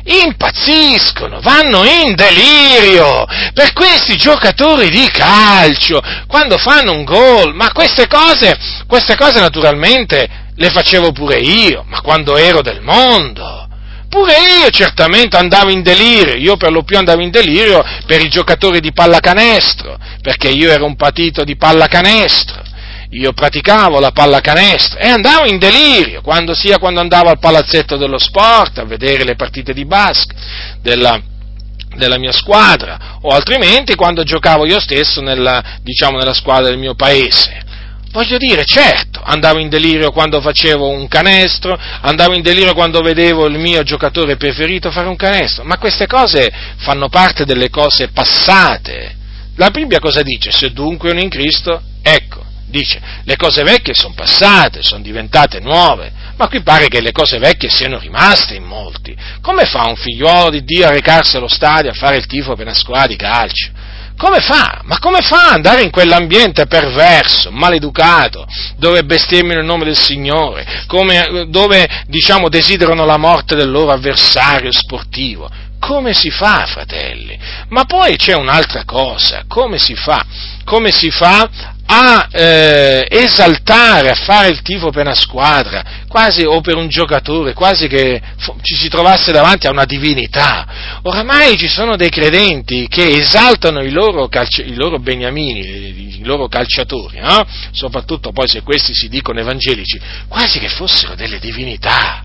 [0.07, 7.55] Impazziscono, vanno in delirio per questi giocatori di calcio quando fanno un gol.
[7.55, 10.27] Ma queste cose, queste cose naturalmente
[10.57, 13.69] le facevo pure io, ma quando ero del mondo
[14.15, 14.33] Pure
[14.63, 18.79] io certamente andavo in delirio, io per lo più andavo in delirio per i giocatori
[18.79, 22.63] di pallacanestro, perché io ero un patito di pallacanestro,
[23.15, 28.19] io praticavo la pallacanestro e andavo in delirio, quando, sia quando andavo al palazzetto dello
[28.19, 30.37] sport a vedere le partite di basket
[30.81, 31.21] della,
[31.97, 36.95] della mia squadra, o altrimenti quando giocavo io stesso nella, diciamo, nella squadra del mio
[36.95, 37.63] paese.
[38.11, 43.47] Voglio dire, certo, andavo in delirio quando facevo un canestro, andavo in delirio quando vedevo
[43.47, 49.17] il mio giocatore preferito fare un canestro, ma queste cose fanno parte delle cose passate.
[49.57, 50.53] La Bibbia cosa dice?
[50.53, 52.45] Se dunque uno in Cristo, ecco,
[52.75, 57.39] dice, le cose vecchie sono passate, sono diventate nuove, ma qui pare che le cose
[57.39, 59.17] vecchie siano rimaste in molti.
[59.41, 62.67] Come fa un figliuolo di Dio a recarsi allo stadio a fare il tifo per
[62.67, 63.71] una squadra di calcio?
[64.17, 64.81] Come fa?
[64.85, 68.47] Ma come fa ad andare in quell'ambiente perverso, maleducato,
[68.77, 74.71] dove bestemmiano il nome del Signore, come, dove, diciamo, desiderano la morte del loro avversario
[74.73, 75.49] sportivo?
[75.81, 77.39] Come si fa, fratelli?
[77.69, 80.25] Ma poi c'è un'altra cosa, come si fa?
[80.65, 86.61] Come si fa a eh, esaltare, a fare il tifo per una squadra, quasi o
[86.61, 88.21] per un giocatore, quasi che
[88.63, 91.01] ci si trovasse davanti a una divinità.
[91.03, 96.49] Oramai ci sono dei credenti che esaltano i loro, calci- i loro beniamini, i loro
[96.49, 97.47] calciatori, no?
[97.73, 102.25] soprattutto poi se questi si dicono evangelici, quasi che fossero delle divinità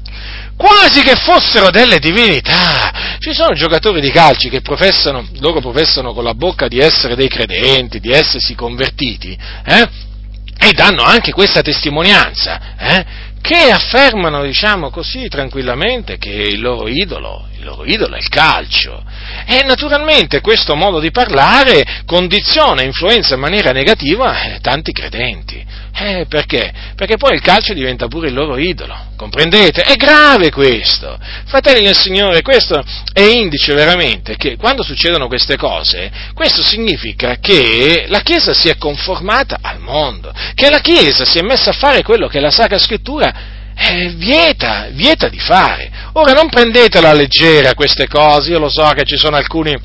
[0.59, 3.17] quasi che fossero delle divinità.
[3.19, 7.29] Ci sono giocatori di calci che professano, loro professano con la bocca di essere dei
[7.29, 9.89] credenti, di essersi convertiti, eh?
[10.61, 13.05] e danno anche questa testimonianza, eh?
[13.41, 19.01] che affermano, diciamo così, tranquillamente che il loro idolo, il loro idolo è il calcio.
[19.45, 25.65] E naturalmente questo modo di parlare condiziona, influenza in maniera negativa eh, tanti credenti.
[25.93, 26.71] Eh, perché?
[26.95, 29.81] Perché poi il calcio diventa pure il loro idolo, comprendete?
[29.81, 31.17] È grave questo.
[31.45, 32.81] Fratelli del Signore, questo
[33.11, 38.77] è indice veramente che quando succedono queste cose, questo significa che la Chiesa si è
[38.77, 42.77] conformata al mondo, che la Chiesa si è messa a fare quello che la Sacra
[42.77, 45.89] Scrittura eh, vieta, vieta di fare.
[46.13, 49.75] Ora non prendetela leggera queste cose, io lo so che ci sono alcuni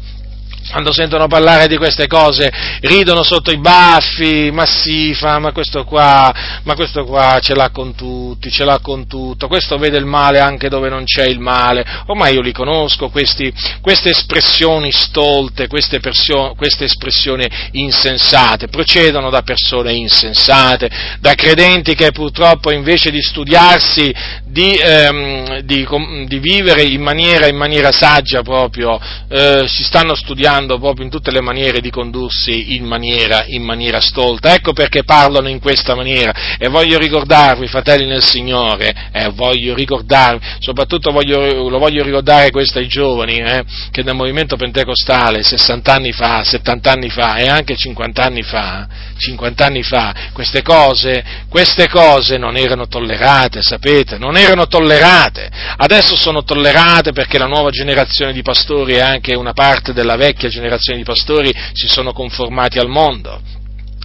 [0.71, 2.51] quando sentono parlare di queste cose
[2.81, 7.71] ridono sotto i baffi, ma sì, fa, ma questo qua, ma questo qua ce l'ha
[7.71, 11.39] con tutti, ce l'ha con tutto, questo vede il male anche dove non c'è il
[11.39, 19.31] male, ormai io li conosco, questi, queste espressioni stolte, queste, persio, queste espressioni insensate, procedono
[19.31, 20.91] da persone insensate,
[21.21, 25.87] da credenti che purtroppo invece di studiarsi, di, ehm, di,
[26.27, 28.99] di vivere in maniera, in maniera saggia proprio,
[29.29, 33.63] eh, si stanno studiando cercando proprio in tutte le maniere di condursi in maniera, in
[33.63, 34.55] maniera stolta.
[34.55, 36.33] Ecco perché parlano in questa maniera.
[36.59, 42.79] E voglio ricordarvi, fratelli nel Signore, eh, voglio ricordarvi, soprattutto voglio, lo voglio ricordare questo
[42.79, 47.75] ai giovani, eh, che nel movimento pentecostale 60 anni fa, 70 anni fa e anche
[47.75, 48.87] 50 anni fa,
[49.17, 55.51] 50 anni fa, queste cose, queste cose non erano tollerate, sapete, non erano tollerate.
[55.77, 60.44] Adesso sono tollerate perché la nuova generazione di pastori è anche una parte della vecchia
[60.45, 63.41] vecchia generazione di pastori si sono conformati al mondo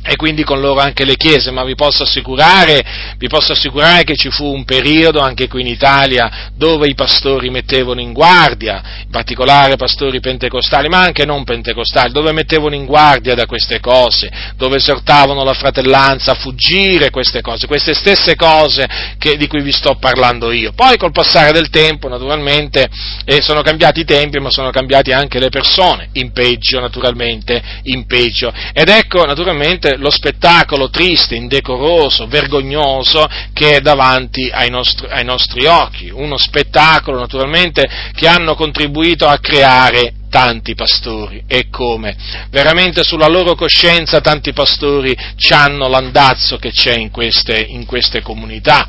[0.04, 4.30] e quindi con loro anche le chiese, ma vi posso, vi posso assicurare, che ci
[4.30, 9.76] fu un periodo anche qui in Italia dove i pastori mettevano in guardia, in particolare
[9.76, 15.43] pastori pentecostali, ma anche non pentecostali, dove mettevano in guardia da queste cose, dove esortavano
[15.43, 18.88] la fratellanza a fuggire queste cose, queste stesse cose
[19.18, 20.72] che, di cui vi sto parlando io.
[20.74, 22.88] Poi col passare del tempo, naturalmente,
[23.26, 28.06] eh, sono cambiati i tempi, ma sono cambiati anche le persone, in peggio, naturalmente, in
[28.06, 28.52] peggio.
[28.74, 35.66] Ed ecco, naturalmente, lo spettacolo triste, indecoroso, vergognoso che è davanti ai nostri, ai nostri
[35.66, 36.10] occhi.
[36.10, 42.16] Uno spettacolo naturalmente che hanno contribuito a creare tanti pastori e come?
[42.50, 45.16] Veramente sulla loro coscienza tanti pastori
[45.50, 48.88] hanno l'andazzo che c'è in queste, in queste comunità.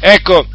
[0.00, 0.46] Ecco,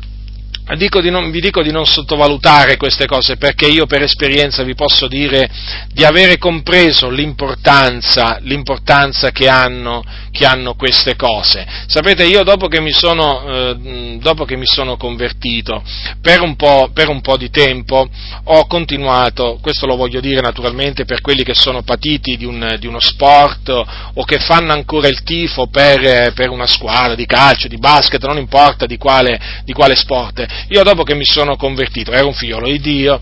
[0.65, 5.07] Dico non, vi dico di non sottovalutare queste cose perché io per esperienza vi posso
[5.07, 5.49] dire
[5.91, 10.01] di avere compreso l'importanza, l'importanza che, hanno,
[10.31, 11.67] che, hanno, queste cose.
[11.87, 15.83] Sapete, io dopo che mi sono, eh, che mi sono convertito,
[16.21, 18.07] per un, per un, po', di tempo
[18.45, 22.87] ho continuato, questo lo voglio dire naturalmente per quelli che sono patiti di, un, di
[22.87, 23.69] uno sport
[24.13, 28.37] o che fanno ancora il tifo per, per, una squadra di calcio, di basket, non
[28.37, 32.67] importa di quale, di quale sport io dopo che mi sono convertito, ero un figliolo
[32.67, 33.19] di Dio,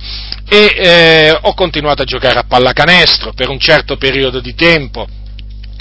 [0.47, 5.07] e eh, ho continuato a giocare a pallacanestro per un certo periodo di tempo,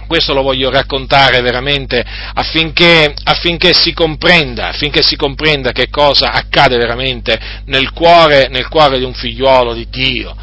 [0.07, 6.77] questo lo voglio raccontare veramente affinché, affinché, si comprenda, affinché si comprenda che cosa accade
[6.77, 10.35] veramente nel cuore, nel cuore di un figliuolo di Dio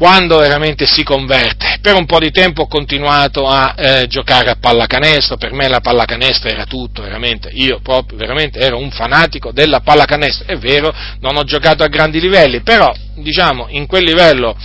[0.00, 1.76] quando veramente si converte.
[1.82, 5.80] Per un po' di tempo ho continuato a eh, giocare a pallacanestro, per me la
[5.80, 10.90] pallacanestro era tutto, veramente, io proprio veramente ero un fanatico della pallacanestro, è vero,
[11.20, 14.56] non ho giocato a grandi livelli, però diciamo in quel livello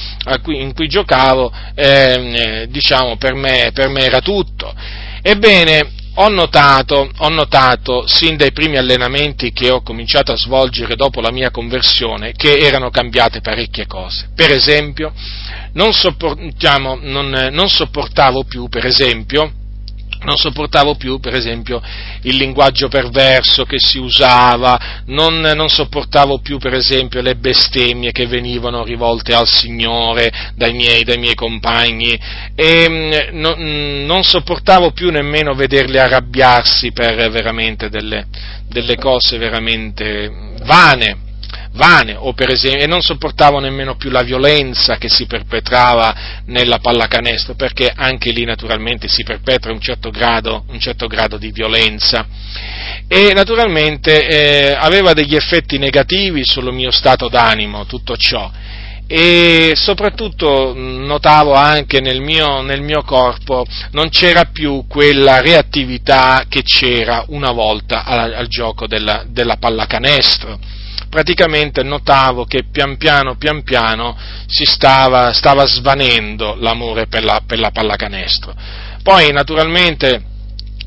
[0.41, 4.73] cui, in cui giocavo, ehm, eh, diciamo per me, per me era tutto.
[5.21, 11.19] Ebbene, ho notato, ho notato, sin dai primi allenamenti che ho cominciato a svolgere dopo
[11.21, 14.29] la mia conversione, che erano cambiate parecchie cose.
[14.33, 15.13] Per esempio,
[15.73, 19.51] non, sopport, diciamo, non, non sopportavo più, per esempio,
[20.25, 21.81] non sopportavo più, per esempio,
[22.23, 28.25] il linguaggio perverso che si usava, non, non, sopportavo più, per esempio, le bestemmie che
[28.25, 32.19] venivano rivolte al Signore dai miei, dai miei compagni.
[32.55, 38.25] E mm, no, mm, non sopportavo più nemmeno vederli arrabbiarsi per veramente delle,
[38.67, 41.24] delle cose veramente vane
[41.75, 42.15] vane,
[42.49, 48.31] esempio, e non sopportavo nemmeno più la violenza che si perpetrava nella pallacanestro, perché anche
[48.31, 52.25] lì naturalmente si perpetra un certo grado, un certo grado di violenza.
[53.07, 58.51] E naturalmente eh, aveva degli effetti negativi sul mio stato d'animo tutto ciò
[59.07, 66.63] e soprattutto notavo anche nel mio, nel mio, corpo non c'era più quella reattività che
[66.63, 70.57] c'era una volta al, al gioco della, della pallacanestro
[71.15, 77.57] praticamente notavo che pian piano, pian piano si stava, stava svanendo l'amore per la, per
[77.57, 78.53] la pallacanestro.
[79.01, 80.33] Poi naturalmente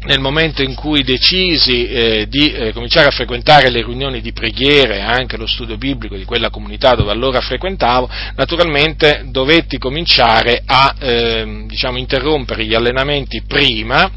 [0.02, 4.96] nel momento in cui decisi eh, di eh, cominciare a frequentare le riunioni di preghiera
[4.96, 10.94] e anche lo studio biblico di quella comunità dove allora frequentavo, naturalmente dovetti cominciare a
[10.98, 14.10] eh, diciamo, interrompere gli allenamenti prima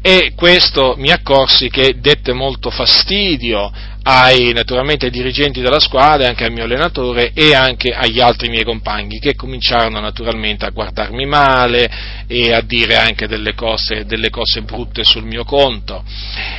[0.00, 3.70] e questo mi accorsi che dette molto fastidio
[4.02, 8.64] ai, naturalmente ai dirigenti della squadra, anche al mio allenatore e anche agli altri miei
[8.64, 11.90] compagni che cominciarono naturalmente a guardarmi male
[12.26, 16.02] e a dire anche delle cose, delle cose brutte sul mio conto.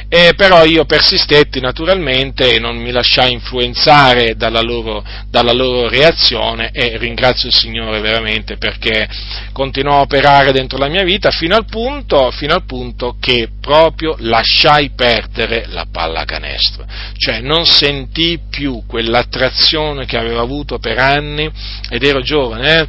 [0.07, 6.71] E però io persistetti naturalmente e non mi lasciai influenzare dalla loro, dalla loro reazione
[6.71, 9.07] e ringrazio il Signore veramente perché
[9.51, 14.15] continuò a operare dentro la mia vita fino al punto, fino al punto che proprio
[14.19, 16.85] lasciai perdere la pallacanestro.
[17.15, 21.49] Cioè, non sentii più quell'attrazione che avevo avuto per anni,
[21.89, 22.87] ed ero giovane, eh?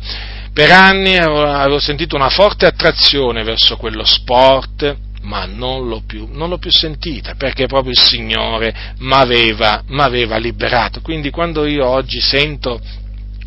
[0.52, 6.48] per anni avevo, sentito una forte attrazione verso quello sport, ma non l'ho più, non
[6.48, 11.00] l'ho più sentita, perché proprio il Signore mi aveva liberato.
[11.00, 12.80] Quindi quando io oggi sento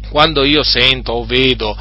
[0.09, 1.75] quando io sento o vedo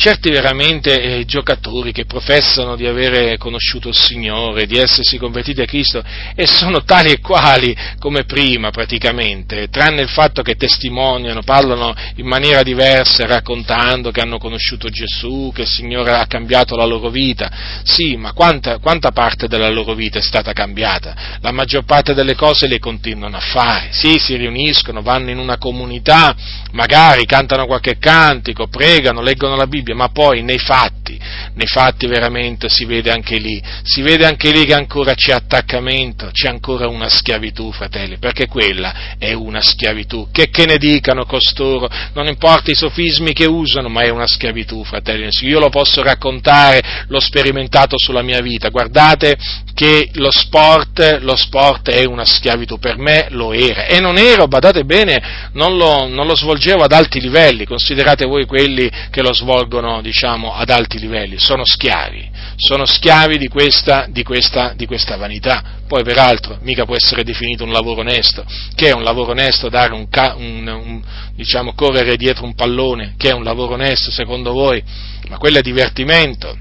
[0.00, 5.66] certi veramente eh, giocatori che professano di avere conosciuto il Signore, di essersi convertiti a
[5.66, 6.02] Cristo
[6.34, 12.26] e sono tali e quali come prima praticamente, tranne il fatto che testimoniano, parlano in
[12.26, 17.82] maniera diversa, raccontando che hanno conosciuto Gesù, che il Signore ha cambiato la loro vita.
[17.84, 21.38] Sì, ma quanta, quanta parte della loro vita è stata cambiata?
[21.42, 23.88] La maggior parte delle cose le continuano a fare.
[23.90, 26.34] Sì, si riuniscono, vanno in una comunità,
[26.72, 31.18] magari cantano qualche cantico, pregano, leggono la Bibbia, ma poi nei fatti,
[31.54, 36.30] nei fatti veramente si vede anche lì, si vede anche lì che ancora c'è attaccamento,
[36.32, 40.28] c'è ancora una schiavitù, fratelli, perché quella è una schiavitù.
[40.30, 44.84] Che, che ne dicano costoro, non importa i sofismi che usano, ma è una schiavitù,
[44.84, 45.28] fratelli.
[45.42, 48.68] Io lo posso raccontare, l'ho sperimentato sulla mia vita.
[48.68, 49.36] Guardate
[49.74, 53.86] che lo sport, lo sport è una schiavitù, per me lo era.
[53.86, 58.44] E non ero, badate bene, non lo, non lo svolgevo ad alti livelli, considerate voi
[58.44, 64.22] quelli che lo svolgono, diciamo, ad alti livelli, sono schiavi, sono schiavi di questa, di
[64.22, 65.78] questa, di questa vanità.
[65.86, 69.92] Poi, peraltro, mica può essere definito un lavoro onesto, che è un lavoro onesto dare
[69.92, 70.06] un,
[70.36, 71.02] un, un
[71.34, 74.82] diciamo, correre dietro un pallone, che è un lavoro onesto secondo voi,
[75.28, 76.56] ma quello è divertimento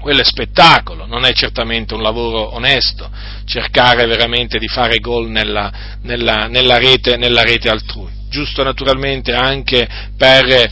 [0.00, 3.10] quello è spettacolo, non è certamente un lavoro onesto
[3.44, 5.72] cercare veramente di fare gol nella,
[6.02, 8.12] nella, nella, nella rete altrui.
[8.28, 10.70] Giusto naturalmente anche per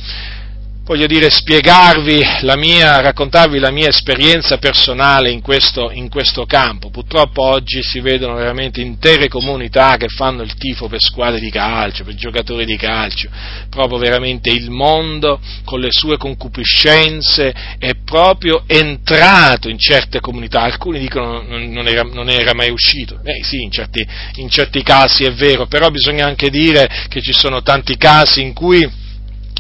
[0.87, 6.91] voglio dire, spiegarvi la mia, raccontarvi la mia esperienza personale in questo, in questo, campo.
[6.91, 12.05] Purtroppo oggi si vedono veramente intere comunità che fanno il tifo per squadre di calcio,
[12.05, 13.29] per giocatori di calcio.
[13.69, 20.63] Proprio veramente il mondo con le sue concupiscenze è proprio entrato in certe comunità.
[20.63, 23.19] Alcuni dicono non, era, non era, mai uscito.
[23.25, 24.07] Eh sì, in certi,
[24.37, 28.53] in certi casi è vero, però bisogna anche dire che ci sono tanti casi in
[28.53, 29.05] cui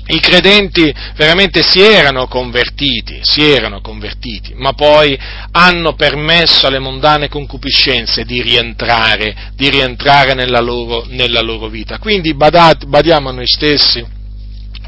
[0.08, 5.18] i credenti veramente si erano convertiti, si erano convertiti, ma poi
[5.52, 11.98] hanno permesso alle mondane concupiscenze di rientrare, di rientrare nella, loro, nella loro vita.
[11.98, 14.04] Quindi badate, badiamo a noi stessi,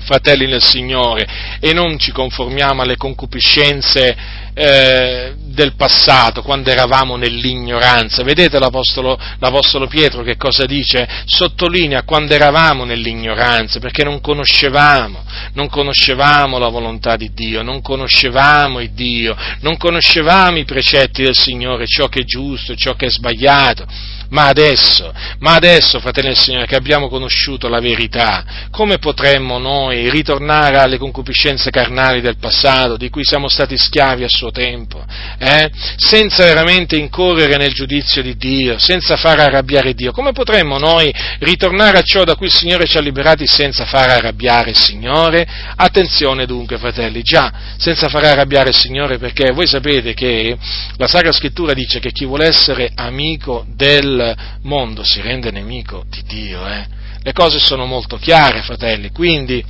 [0.01, 1.26] fratelli nel Signore,
[1.61, 4.16] e non ci conformiamo alle concupiscenze
[4.55, 8.22] eh, del passato, quando eravamo nell'ignoranza.
[8.22, 11.09] Vedete l'Apostolo, l'Apostolo Pietro che cosa dice?
[11.26, 15.22] Sottolinea quando eravamo nell'ignoranza, perché non conoscevamo,
[15.53, 21.36] non conoscevamo la volontà di Dio, non conoscevamo il Dio, non conoscevamo i precetti del
[21.36, 23.86] Signore, ciò che è giusto, ciò che è sbagliato.
[24.30, 30.10] Ma adesso, ma adesso, fratelli del Signore, che abbiamo conosciuto la verità, come potremmo noi
[30.10, 35.02] ritornare alle concupiscenze carnali del passato, di cui siamo stati schiavi a suo tempo,
[35.38, 35.70] eh?
[35.96, 40.12] senza veramente incorrere nel giudizio di Dio, senza far arrabbiare Dio?
[40.12, 44.10] Come potremmo noi ritornare a ciò da cui il Signore ci ha liberati senza far
[44.10, 45.46] arrabbiare il Signore?
[45.74, 50.54] Attenzione dunque, fratelli, già, senza far arrabbiare il Signore, perché voi sapete che
[50.96, 54.17] la Sacra Scrittura dice che chi vuole essere amico del
[54.62, 56.66] mondo si rende nemico di Dio.
[56.66, 56.86] Eh?
[57.22, 59.64] Le cose sono molto chiare, fratelli, quindi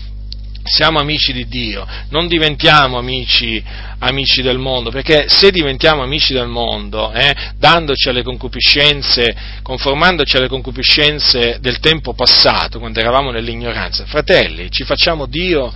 [0.69, 3.63] siamo amici di Dio, non diventiamo amici,
[4.01, 10.49] amici del mondo, perché se diventiamo amici del mondo, eh, dandoci alle concupiscenze, conformandoci alle
[10.49, 15.73] concupiscenze del tempo passato, quando eravamo nell'ignoranza, fratelli, ci facciamo Dio,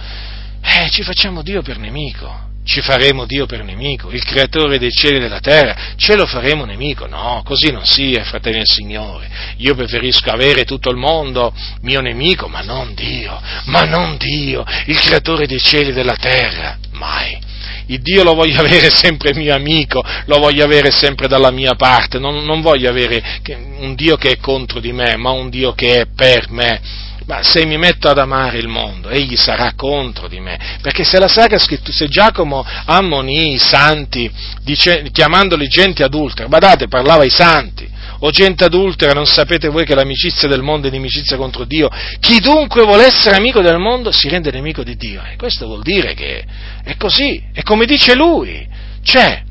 [0.60, 5.16] eh, ci facciamo Dio per nemico ci faremo Dio per nemico, il creatore dei cieli
[5.16, 7.06] e della terra, ce lo faremo nemico?
[7.06, 9.28] No, così non sia, fratelli del Signore.
[9.58, 14.98] Io preferisco avere tutto il mondo mio nemico, ma non Dio, ma non Dio, il
[14.98, 17.50] creatore dei cieli e della terra, mai.
[17.86, 22.18] Il Dio lo voglio avere sempre mio amico, lo voglio avere sempre dalla mia parte,
[22.18, 23.40] non, non voglio avere
[23.78, 27.42] un Dio che è contro di me, ma un Dio che è per me ma
[27.42, 30.78] se mi metto ad amare il mondo, egli sarà contro di me.
[30.80, 34.30] Perché se la Sacra Scrittura, se Giacomo ammonì i santi,
[34.62, 37.88] dice, chiamandoli gente adultera, badate, parlava ai santi,
[38.20, 41.90] o gente adultera, non sapete voi che l'amicizia del mondo è inimicizia contro Dio?
[42.20, 45.22] Chi dunque vuole essere amico del mondo si rende nemico di Dio.
[45.28, 46.44] E questo vuol dire che
[46.84, 48.66] è così, è come dice lui,
[49.02, 49.42] c'è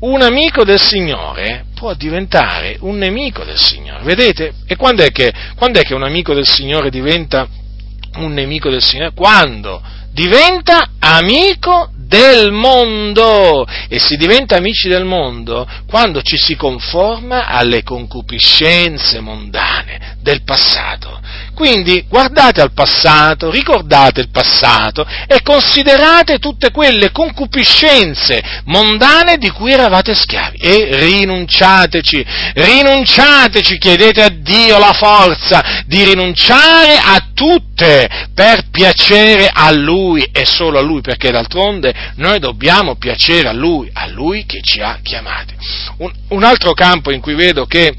[0.00, 3.87] un amico del Signore può diventare un nemico del Signore.
[4.02, 4.52] Vedete?
[4.66, 7.46] E quando è che, quando è che un amico del Signore diventa
[8.16, 9.12] un nemico del Signore?
[9.14, 9.82] Quando
[10.12, 17.82] diventa amico del mondo e si diventa amici del mondo quando ci si conforma alle
[17.82, 21.20] concupiscenze mondane del passato.
[21.58, 29.72] Quindi guardate al passato, ricordate il passato e considerate tutte quelle concupiscenze mondane di cui
[29.72, 38.68] eravate schiavi e rinunciateci, rinunciateci, chiedete a Dio la forza di rinunciare a tutte per
[38.70, 44.06] piacere a Lui e solo a Lui, perché d'altronde noi dobbiamo piacere a Lui, a
[44.06, 45.56] Lui che ci ha chiamati.
[45.96, 47.92] Un, un altro campo in cui vedo che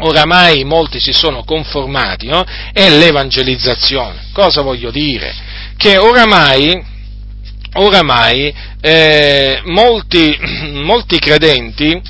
[0.00, 2.44] oramai molti si sono conformati no?
[2.72, 4.28] è l'evangelizzazione.
[4.32, 5.34] Cosa voglio dire?
[5.76, 6.82] Che oramai,
[7.74, 10.38] oramai eh, molti,
[10.82, 12.00] molti, credenti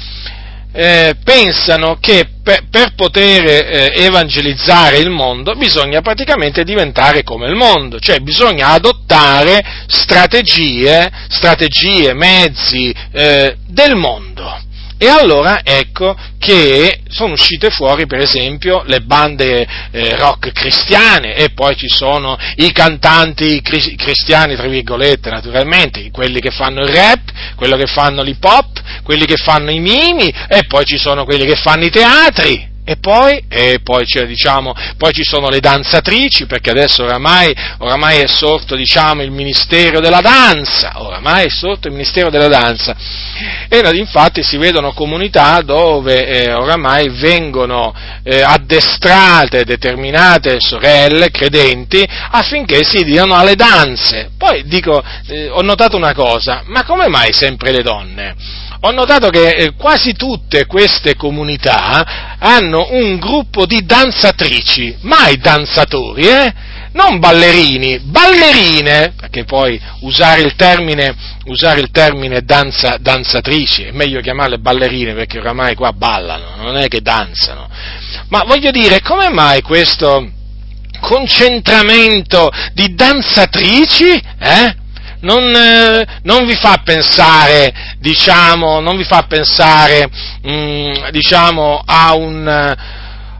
[0.73, 7.57] eh, pensano che per, per poter eh, evangelizzare il mondo bisogna praticamente diventare come il
[7.57, 14.69] mondo, cioè bisogna adottare strategie, strategie mezzi eh, del mondo.
[15.03, 21.53] E allora ecco che sono uscite fuori per esempio le bande eh, rock cristiane e
[21.55, 27.31] poi ci sono i cantanti cri- cristiani, tra virgolette naturalmente, quelli che fanno il rap,
[27.57, 31.47] quelli che fanno l'hip hop, quelli che fanno i mimi e poi ci sono quelli
[31.47, 32.70] che fanno i teatri.
[32.85, 38.27] E poi, e poi, diciamo, poi, ci sono le danzatrici, perché adesso oramai, oramai è
[38.27, 42.97] sorto diciamo, il Ministero della Danza, oramai è sorto il Ministero della Danza.
[43.69, 52.83] E infatti si vedono comunità dove eh, oramai vengono eh, addestrate determinate sorelle credenti affinché
[52.85, 54.31] si diano alle danze.
[54.37, 58.35] Poi dico, eh, ho notato una cosa, ma come mai sempre le donne?
[58.83, 66.27] Ho notato che eh, quasi tutte queste comunità hanno un gruppo di danzatrici, mai danzatori,
[66.27, 66.55] eh?
[66.93, 71.15] non ballerini, ballerine, perché poi usare il termine,
[71.45, 76.89] usare il termine danza, danzatrici, è meglio chiamarle ballerine perché oramai qua ballano, non è
[76.89, 77.69] che danzano.
[78.29, 80.31] Ma voglio dire, come mai questo
[81.01, 84.23] concentramento di danzatrici?
[84.39, 84.75] Eh?
[85.21, 90.09] Non, eh, non, vi fa pensare, diciamo, non vi fa pensare,
[90.43, 92.47] mh, mm, diciamo, a, un,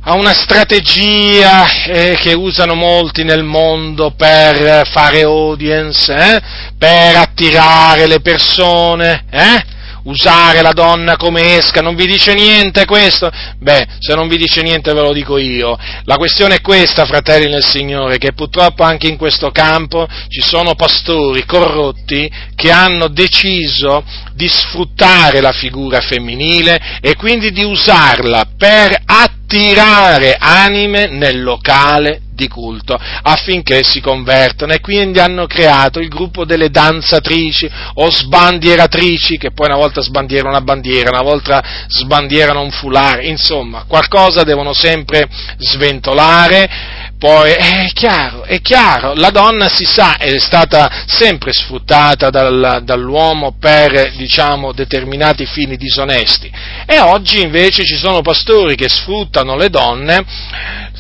[0.03, 6.41] a, una strategia eh, che usano molti nel mondo per fare audience, eh,
[6.77, 9.70] per attirare le persone, eh?
[10.05, 13.31] Usare la donna come esca, non vi dice niente questo?
[13.59, 15.77] Beh, se non vi dice niente ve lo dico io.
[16.05, 20.75] La questione è questa, fratelli nel Signore, che purtroppo anche in questo campo ci sono
[20.75, 24.05] pastori corrotti che hanno deciso
[24.41, 32.49] di sfruttare la figura femminile e quindi di usarla per attirare anime nel locale di
[32.49, 34.73] culto affinché si convertano.
[34.73, 40.49] E quindi hanno creato il gruppo delle danzatrici o sbandieratrici che poi una volta sbandierano
[40.49, 45.29] una bandiera, una volta sbandierano un fulare, insomma qualcosa devono sempre
[45.59, 52.81] sventolare poi è chiaro, è chiaro, la donna si sa è stata sempre sfruttata dal,
[52.83, 56.51] dall'uomo per, diciamo, determinati fini disonesti.
[56.87, 60.25] E oggi invece ci sono pastori che sfruttano le donne,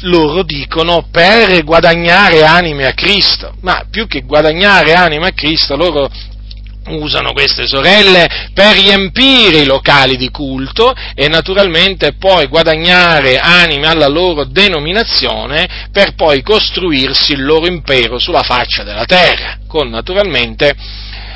[0.01, 6.11] loro dicono, per guadagnare anime a Cristo, ma più che guadagnare anime a Cristo loro
[6.91, 14.09] usano queste sorelle per riempire i locali di culto e naturalmente poi guadagnare anime alla
[14.09, 20.75] loro denominazione per poi costruirsi il loro impero sulla faccia della terra, con naturalmente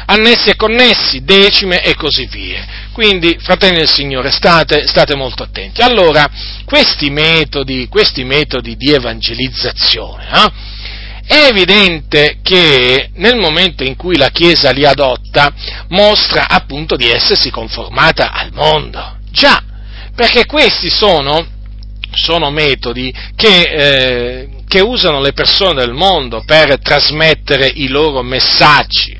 [0.06, 2.66] annessi e connessi, decime e così via.
[2.92, 5.80] Quindi, fratelli del Signore, state, state molto attenti.
[5.80, 6.28] Allora,
[6.64, 10.52] questi metodi, questi metodi di evangelizzazione, eh,
[11.26, 15.52] è evidente che nel momento in cui la Chiesa li adotta
[15.88, 19.18] mostra appunto di essersi conformata al mondo.
[19.30, 19.62] Già,
[20.14, 21.46] perché questi sono,
[22.12, 29.18] sono metodi che, eh, che usano le persone del mondo per trasmettere i loro messaggi.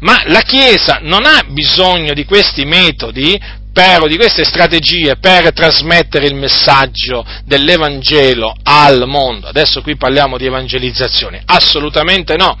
[0.00, 3.40] Ma la Chiesa non ha bisogno di questi metodi
[3.74, 9.48] per, di queste strategie per trasmettere il messaggio dell'Evangelo al mondo.
[9.48, 11.42] Adesso qui parliamo di evangelizzazione.
[11.44, 12.56] Assolutamente no,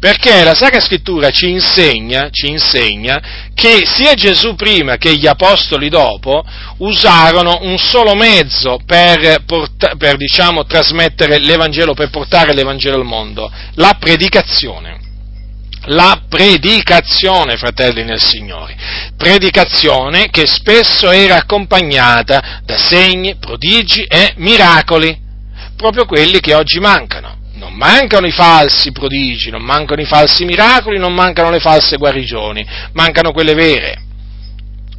[0.00, 5.88] perché la Sacra Scrittura ci insegna, ci insegna che sia Gesù prima che gli Apostoli
[5.88, 6.44] dopo
[6.78, 13.50] usarono un solo mezzo per, porta, per diciamo, trasmettere l'Evangelo, per portare l'Evangelo al mondo,
[13.74, 15.04] la predicazione
[15.86, 18.76] la predicazione, fratelli nel Signore,
[19.16, 25.16] predicazione che spesso era accompagnata da segni, prodigi e miracoli,
[25.76, 27.34] proprio quelli che oggi mancano.
[27.54, 32.66] Non mancano i falsi prodigi, non mancano i falsi miracoli, non mancano le false guarigioni,
[32.92, 34.02] mancano quelle vere.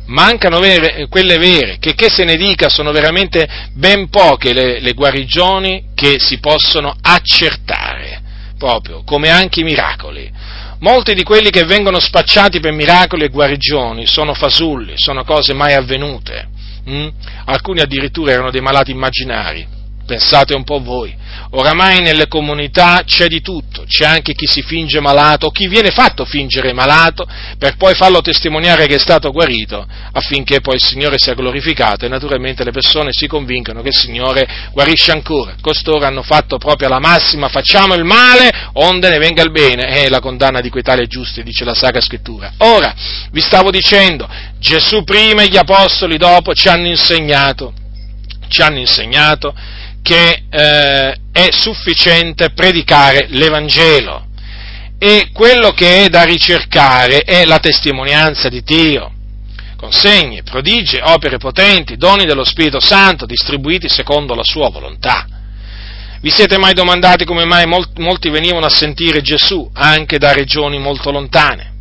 [0.08, 4.94] Mancano vere, quelle vere, che, che se ne dica sono veramente ben poche le, le
[4.94, 8.22] guarigioni che si possono accertare,
[8.58, 10.32] proprio come anche i miracoli
[10.80, 15.74] Molti di quelli che vengono spacciati per miracoli e guarigioni sono fasulli, sono cose mai
[15.74, 16.50] avvenute.
[16.90, 17.08] Mm?
[17.46, 19.77] Alcuni addirittura erano dei malati immaginari.
[20.08, 21.14] Pensate un po' voi.
[21.52, 26.26] Oramai nelle comunità c'è di tutto, c'è anche chi si finge malato chi viene fatto
[26.26, 27.28] fingere malato
[27.58, 32.10] per poi farlo testimoniare che è stato guarito affinché poi il Signore sia glorificato e
[32.10, 35.56] naturalmente le persone si convincono che il Signore guarisce ancora.
[35.62, 40.08] Costoro hanno fatto proprio la massima, facciamo il male onde ne venga il bene, è
[40.08, 42.54] la condanna di quei tali giusti, dice la Sacra Scrittura.
[42.60, 42.94] Ora,
[43.32, 44.28] vi stavo dicendo,
[44.58, 47.74] Gesù prima e gli Apostoli dopo ci hanno insegnato,
[48.48, 49.54] ci hanno insegnato
[50.08, 54.28] che eh, è sufficiente predicare l'Evangelo
[54.98, 59.12] e quello che è da ricercare è la testimonianza di Dio,
[59.76, 65.28] con segni, prodigi, opere potenti, doni dello Spirito Santo distribuiti secondo la sua volontà.
[66.22, 71.12] Vi siete mai domandati come mai molti venivano a sentire Gesù anche da regioni molto
[71.12, 71.74] lontane?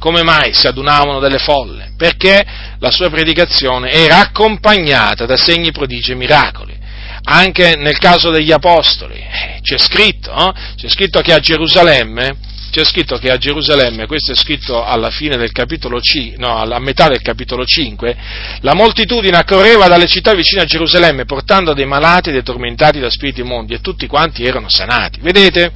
[0.00, 1.92] Come mai si adunavano delle folle?
[1.96, 2.44] Perché
[2.80, 6.75] la sua predicazione era accompagnata da segni, prodigi e miracoli
[7.28, 10.54] anche nel caso degli apostoli, eh, c'è scritto, no?
[10.76, 12.36] c'è scritto che a Gerusalemme,
[12.70, 16.78] c'è scritto che a Gerusalemme, questo è scritto alla fine del capitolo 5, no, a
[16.78, 18.16] metà del capitolo 5,
[18.60, 23.10] la moltitudine accorreva dalle città vicine a Gerusalemme portando dei malati e dei tormentati da
[23.10, 25.18] spiriti immondi e tutti quanti erano sanati.
[25.20, 25.72] Vedete?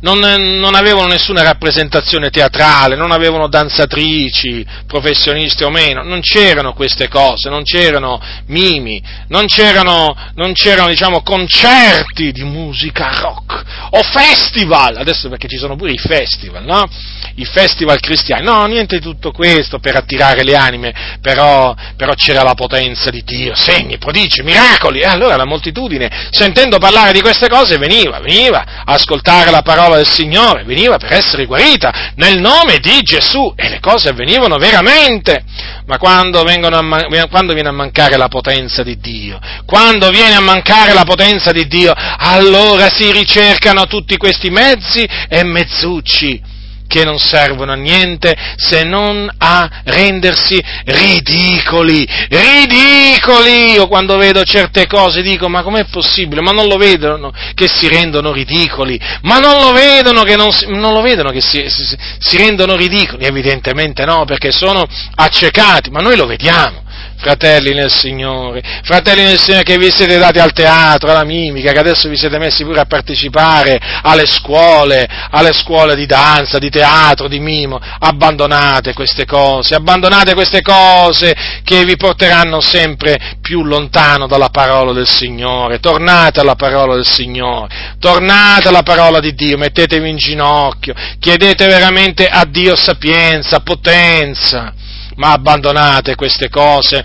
[0.00, 7.08] Non, non, avevano nessuna rappresentazione teatrale, non avevano danzatrici, professionisti o meno, non c'erano queste
[7.08, 14.96] cose, non c'erano mimi, non c'erano, non c'erano diciamo, concerti di musica rock o festival,
[14.96, 16.88] adesso perché ci sono pure i festival, no?
[17.34, 22.42] I festival cristiani, no, niente di tutto questo per attirare le anime, però, però c'era
[22.42, 27.48] la potenza di Dio, segni, prodigi, miracoli, e allora la moltitudine, sentendo parlare di queste
[27.48, 32.40] cose, veniva, veniva a ascoltare la parola parola del Signore, veniva per essere guarita nel
[32.40, 35.44] nome di Gesù e le cose avvenivano veramente.
[35.86, 40.92] Ma quando, a, quando viene a mancare la potenza di Dio, quando viene a mancare
[40.92, 46.58] la potenza di Dio, allora si ricercano tutti questi mezzi e mezzucci
[46.90, 53.74] che non servono a niente se non a rendersi ridicoli, ridicoli!
[53.74, 56.40] Io quando vedo certe cose dico, ma com'è possibile?
[56.40, 59.00] Ma non lo vedono che si rendono ridicoli?
[59.22, 62.74] Ma non lo vedono che, non si, non lo vedono che si, si, si rendono
[62.74, 63.24] ridicoli?
[63.24, 64.84] Evidentemente no, perché sono
[65.14, 66.88] accecati, ma noi lo vediamo
[67.20, 71.78] fratelli nel Signore, fratelli nel Signore che vi siete dati al teatro, alla mimica, che
[71.78, 77.28] adesso vi siete messi pure a partecipare alle scuole, alle scuole di danza, di teatro,
[77.28, 84.48] di mimo, abbandonate queste cose, abbandonate queste cose che vi porteranno sempre più lontano dalla
[84.48, 90.16] parola del Signore, tornate alla parola del Signore, tornate alla parola di Dio, mettetevi in
[90.16, 94.72] ginocchio, chiedete veramente a Dio sapienza, potenza,
[95.20, 97.04] ma abbandonate queste cose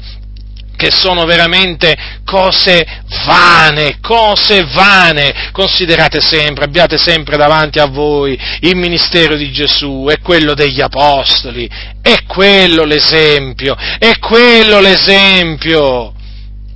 [0.78, 2.86] che sono veramente cose
[3.26, 5.50] vane, cose vane.
[5.52, 11.70] Considerate sempre, abbiate sempre davanti a voi il ministero di Gesù e quello degli apostoli.
[12.02, 16.14] È quello l'esempio, è quello l'esempio.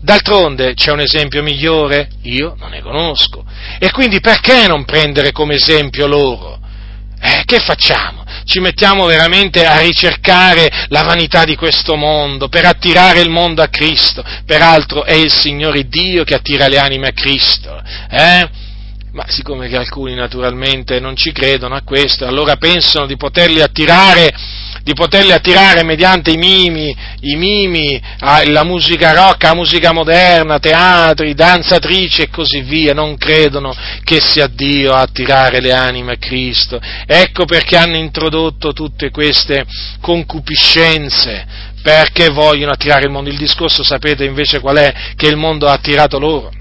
[0.02, 2.10] D'altronde c'è un esempio migliore?
[2.24, 3.46] Io non ne conosco.
[3.80, 6.59] E quindi perché non prendere come esempio loro?
[7.22, 8.24] Eh, che facciamo?
[8.46, 13.68] Ci mettiamo veramente a ricercare la vanità di questo mondo per attirare il mondo a
[13.68, 14.24] Cristo.
[14.46, 17.82] Peraltro è il Signore Dio che attira le anime a Cristo.
[18.10, 18.50] Eh?
[19.12, 24.32] Ma siccome che alcuni naturalmente non ci credono a questo, allora pensano di poterli attirare
[24.90, 28.02] di poterli attirare mediante i mimi, i mimi,
[28.46, 33.72] la musica rock, la musica moderna, teatri, danzatrici e così via, non credono
[34.04, 36.82] che sia Dio a attirare le anime a Cristo.
[37.06, 39.64] Ecco perché hanno introdotto tutte queste
[40.02, 41.46] concupiscenze,
[41.84, 43.30] perché vogliono attirare il mondo.
[43.30, 44.92] Il discorso sapete invece qual è?
[45.16, 46.52] Che il mondo ha attirato loro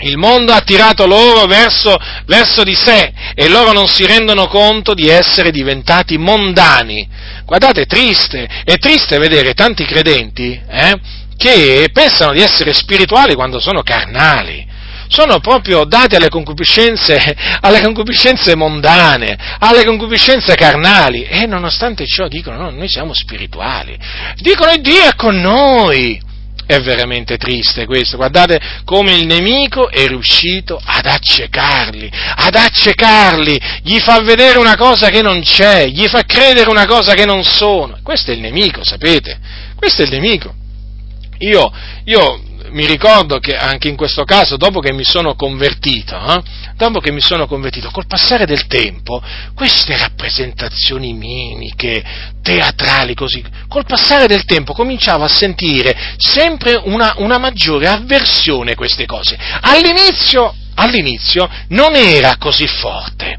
[0.00, 1.96] il mondo ha tirato loro verso,
[2.26, 7.06] verso, di sé e loro non si rendono conto di essere diventati mondani.
[7.44, 11.00] Guardate, è triste, è triste vedere tanti credenti eh,
[11.36, 14.68] che pensano di essere spirituali quando sono carnali.
[15.08, 17.18] Sono proprio dati alle concupiscenze,
[17.60, 23.98] alle concupiscenze mondane, alle concupiscenze carnali e nonostante ciò dicono no, noi siamo spirituali.
[24.36, 26.28] Dicono Dio è con noi.
[26.70, 28.16] È veramente triste questo.
[28.16, 35.08] Guardate come il nemico è riuscito ad accecarli, ad accecarli, gli fa vedere una cosa
[35.08, 37.98] che non c'è, gli fa credere una cosa che non sono.
[38.04, 39.36] Questo è il nemico, sapete?
[39.74, 40.54] Questo è il nemico.
[41.38, 41.72] Io,
[42.04, 42.40] io
[42.72, 46.42] mi ricordo che anche in questo caso, dopo che mi sono convertito, eh,
[46.76, 49.22] dopo che mi sono convertito, col passare del tempo,
[49.54, 52.02] queste rappresentazioni mimiche,
[52.42, 58.76] teatrali così, col passare del tempo cominciavo a sentire sempre una, una maggiore avversione a
[58.76, 59.38] queste cose.
[59.60, 63.38] All'inizio, all'inizio non era così forte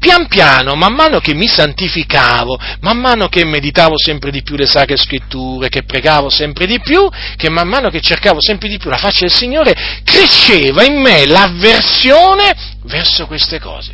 [0.00, 4.66] pian piano, man mano che mi santificavo, man mano che meditavo sempre di più le
[4.66, 8.88] sacre scritture, che pregavo sempre di più, che man mano che cercavo sempre di più
[8.90, 13.92] la faccia del Signore, cresceva in me l'avversione verso queste cose.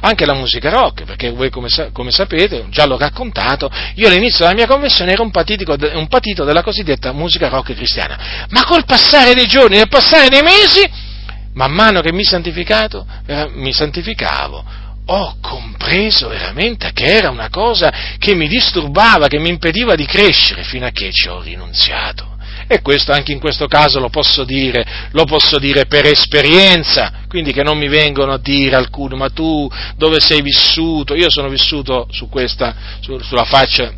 [0.00, 4.56] Anche la musica rock, perché voi come, come sapete, già l'ho raccontato, io all'inizio della
[4.56, 9.46] mia conversione ero un, un patito della cosiddetta musica rock cristiana, ma col passare dei
[9.46, 10.88] giorni, nel passare dei mesi,
[11.54, 14.64] man mano che mi, santificato, eh, mi santificavo,
[15.12, 20.62] ho compreso veramente che era una cosa che mi disturbava, che mi impediva di crescere
[20.62, 22.28] fino a che ci ho rinunziato.
[22.68, 27.52] E questo anche in questo caso lo posso dire, lo posso dire per esperienza, quindi
[27.52, 31.16] che non mi vengono a dire alcuni, ma tu dove sei vissuto?
[31.16, 33.92] Io sono vissuto su questa, su, sulla faccia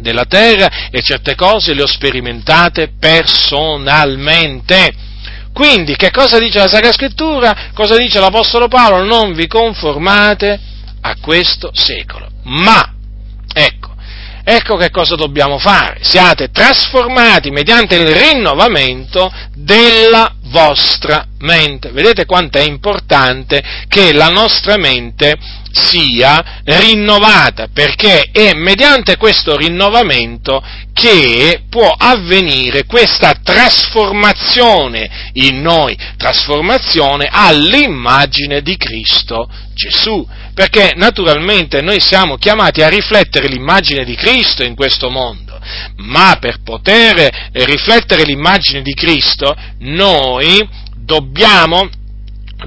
[0.00, 5.12] della terra e certe cose le ho sperimentate personalmente
[5.54, 7.70] quindi, che cosa dice la Sacra Scrittura?
[7.72, 9.04] Cosa dice l'Apostolo Paolo?
[9.04, 10.60] Non vi conformate
[11.00, 12.92] a questo secolo, ma,
[13.54, 13.93] ecco,
[14.44, 15.98] ecco che cosa dobbiamo fare.
[16.02, 21.90] Siate trasformati mediante il rinnovamento della vostra mente.
[21.90, 25.36] Vedete quanto è importante che la nostra mente
[25.74, 37.28] sia rinnovata, perché è mediante questo rinnovamento che può avvenire questa trasformazione in noi, trasformazione
[37.28, 40.24] all'immagine di Cristo Gesù,
[40.54, 45.58] perché naturalmente noi siamo chiamati a riflettere l'immagine di Cristo in questo mondo,
[45.96, 51.88] ma per poter riflettere l'immagine di Cristo noi dobbiamo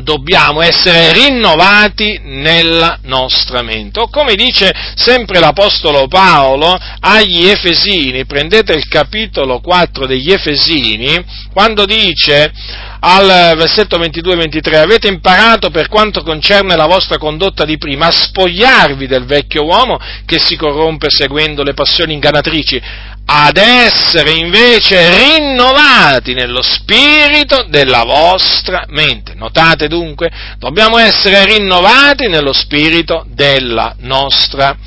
[0.01, 3.99] dobbiamo essere rinnovati nella nostra mente.
[3.99, 11.23] O come dice sempre l'Apostolo Paolo agli Efesini, prendete il capitolo 4 degli Efesini,
[11.53, 12.51] quando dice
[12.99, 19.07] al versetto 22-23, avete imparato per quanto concerne la vostra condotta di prima a spogliarvi
[19.07, 22.81] del vecchio uomo che si corrompe seguendo le passioni ingannatrici,
[23.29, 29.33] ad essere invece rinnovati nello spirito della vostra mente.
[29.35, 34.77] Notate dunque, dobbiamo essere rinnovati nello spirito della nostra,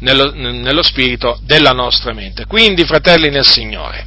[0.00, 2.44] nello, nello spirito della nostra mente.
[2.46, 4.04] Quindi, fratelli nel Signore,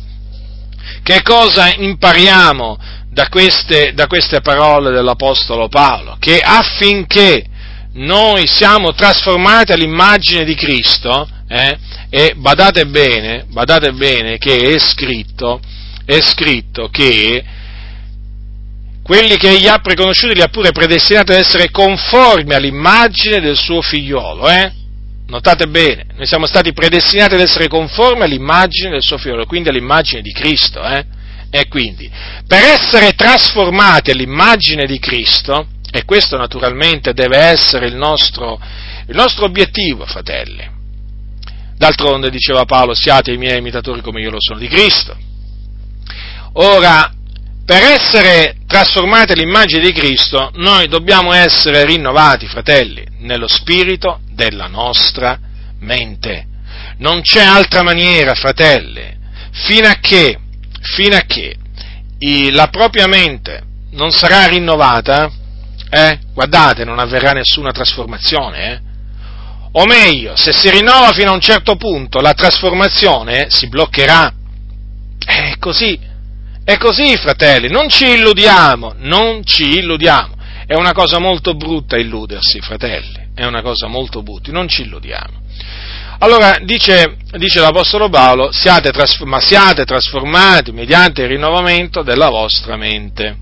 [1.02, 2.78] che cosa impariamo
[3.10, 6.18] da queste, da queste parole dell'Apostolo Paolo?
[6.20, 7.46] Che affinché
[7.94, 11.78] noi siamo trasformati all'immagine di Cristo, eh,
[12.10, 15.60] e badate bene, badate bene che è scritto,
[16.06, 17.44] è scritto che
[19.04, 23.82] quelli che egli ha preconosciuti li ha pure predestinati ad essere conformi all'immagine del suo
[23.82, 24.72] figliolo, eh?
[25.28, 30.22] Notate bene, noi siamo stati predestinati ad essere conformi all'immagine del suo figliolo, quindi all'immagine
[30.22, 31.06] di Cristo, eh?
[31.52, 32.10] E quindi,
[32.48, 38.60] per essere trasformati all'immagine di Cristo, e questo naturalmente deve essere il nostro,
[39.08, 40.78] il nostro obiettivo, fratelli.
[41.80, 45.16] D'altronde, diceva Paolo, siate i miei imitatori come io lo sono di Cristo.
[46.56, 47.10] Ora,
[47.66, 55.40] per essere trasformati all'immagine di Cristo, noi dobbiamo essere rinnovati, fratelli, nello spirito della nostra
[55.80, 56.48] mente.
[56.98, 59.18] Non c'è altra maniera, fratelli,
[59.52, 60.38] fino a che,
[60.82, 61.56] fino a che
[62.52, 65.32] la propria mente non sarà rinnovata,
[65.90, 68.88] eh, guardate, non avverrà nessuna trasformazione, eh.
[69.72, 74.34] O meglio, se si rinnova fino a un certo punto, la trasformazione si bloccherà.
[75.24, 76.00] È così,
[76.64, 80.38] è così, fratelli, non ci illudiamo, non ci illudiamo.
[80.66, 85.42] È una cosa molto brutta illudersi, fratelli, è una cosa molto brutta, non ci illudiamo.
[86.20, 88.92] Allora dice, dice l'Apostolo Paolo, siate
[89.24, 93.38] ma siate trasformati mediante il rinnovamento della vostra mente.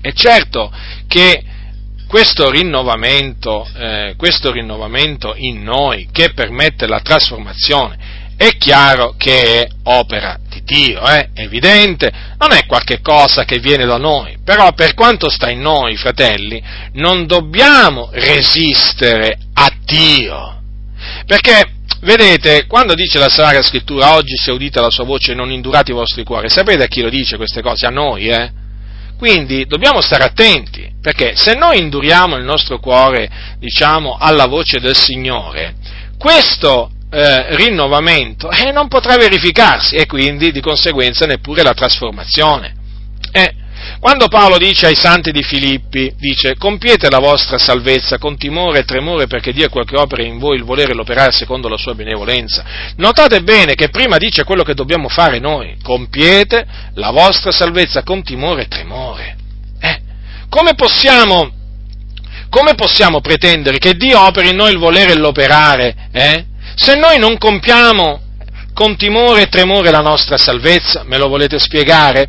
[0.00, 0.72] È certo
[1.06, 1.42] che
[2.06, 9.68] questo rinnovamento, eh, questo rinnovamento in noi che permette la trasformazione è chiaro che è
[9.84, 11.42] opera di Dio, è eh?
[11.44, 15.96] evidente, non è qualche cosa che viene da noi, però per quanto sta in noi,
[15.96, 20.60] fratelli, non dobbiamo resistere a Dio,
[21.26, 25.92] perché Vedete, quando dice la Sacra Scrittura, oggi se udite la sua voce non indurate
[25.92, 27.86] i vostri cuori, sapete a chi lo dice queste cose?
[27.86, 28.52] A noi, eh?
[29.16, 34.96] Quindi dobbiamo stare attenti, perché se noi induriamo il nostro cuore, diciamo, alla voce del
[34.96, 35.74] Signore,
[36.18, 42.74] questo eh, rinnovamento eh, non potrà verificarsi e quindi di conseguenza neppure la trasformazione.
[43.32, 43.54] Eh,
[43.98, 48.84] quando Paolo dice ai santi di Filippi, dice, compiete la vostra salvezza con timore e
[48.84, 52.64] tremore perché Dio qualche opera in voi il volere e l'operare secondo la sua benevolenza.
[52.96, 58.22] Notate bene che prima dice quello che dobbiamo fare noi, compiete la vostra salvezza con
[58.22, 59.36] timore e tremore.
[59.80, 60.00] Eh,
[60.50, 61.50] come possiamo,
[62.50, 66.44] come possiamo pretendere che Dio operi in noi il volere e l'operare, eh,
[66.74, 68.20] se noi non compiamo
[68.74, 71.02] con timore e tremore la nostra salvezza?
[71.04, 72.28] Me lo volete spiegare?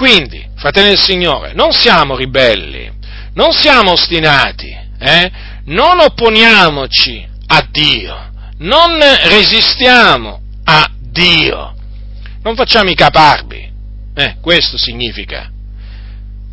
[0.00, 2.90] Quindi, fratelli del Signore, non siamo ribelli,
[3.34, 5.30] non siamo ostinati, eh?
[5.66, 8.30] non opponiamoci a Dio,
[8.60, 11.74] non resistiamo a Dio,
[12.42, 13.70] non facciamo i caparbi,
[14.14, 15.50] eh, questo significa,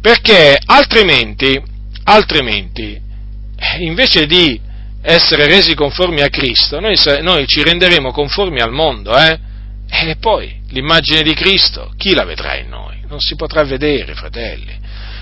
[0.01, 1.57] perché altrimenti,
[2.03, 4.59] altrimenti, eh, invece di
[5.01, 9.39] essere resi conformi a Cristo, noi, noi ci renderemo conformi al mondo, eh?
[9.89, 12.96] E poi l'immagine di Cristo, chi la vedrà in noi?
[13.07, 14.77] Non si potrà vedere, fratelli.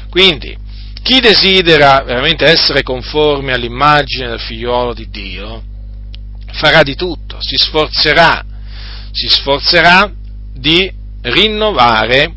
[0.10, 0.58] Quindi,
[1.02, 5.64] chi desidera veramente essere conforme all'immagine del figliuolo di Dio,
[6.54, 8.44] farà di tutto, si sforzerà,
[9.12, 10.12] si sforzerà
[10.54, 12.34] di rinnovare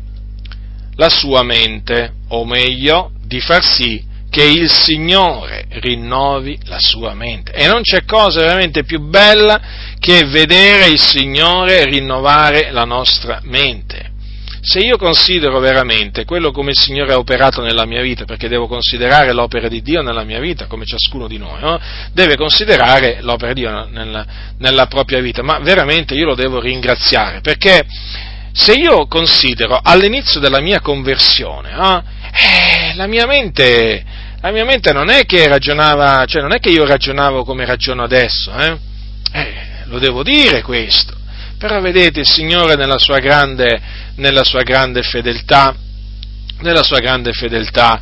[0.95, 7.51] la sua mente, o meglio, di far sì che il Signore rinnovi la sua mente.
[7.53, 9.59] E non c'è cosa veramente più bella
[9.99, 14.08] che vedere il Signore rinnovare la nostra mente
[14.61, 18.67] se io considero veramente quello come il Signore ha operato nella mia vita, perché devo
[18.67, 21.79] considerare l'opera di Dio nella mia vita, come ciascuno di noi, no?
[22.13, 24.25] deve considerare l'opera di Dio nella,
[24.57, 27.85] nella propria vita, ma veramente io lo devo ringraziare, perché
[28.51, 32.03] se io considero all'inizio della mia conversione, no?
[32.31, 34.03] eh, la, mia mente,
[34.41, 38.03] la mia mente non è che ragionava, cioè non è che io ragionavo come ragiono
[38.03, 38.77] adesso, eh?
[39.31, 39.53] Eh,
[39.85, 41.18] lo devo dire questo.
[41.59, 43.81] Però vedete, il Signore nella sua grande,
[44.15, 45.75] nella sua grande fedeltà,
[46.61, 47.99] nella sua grande fedeltà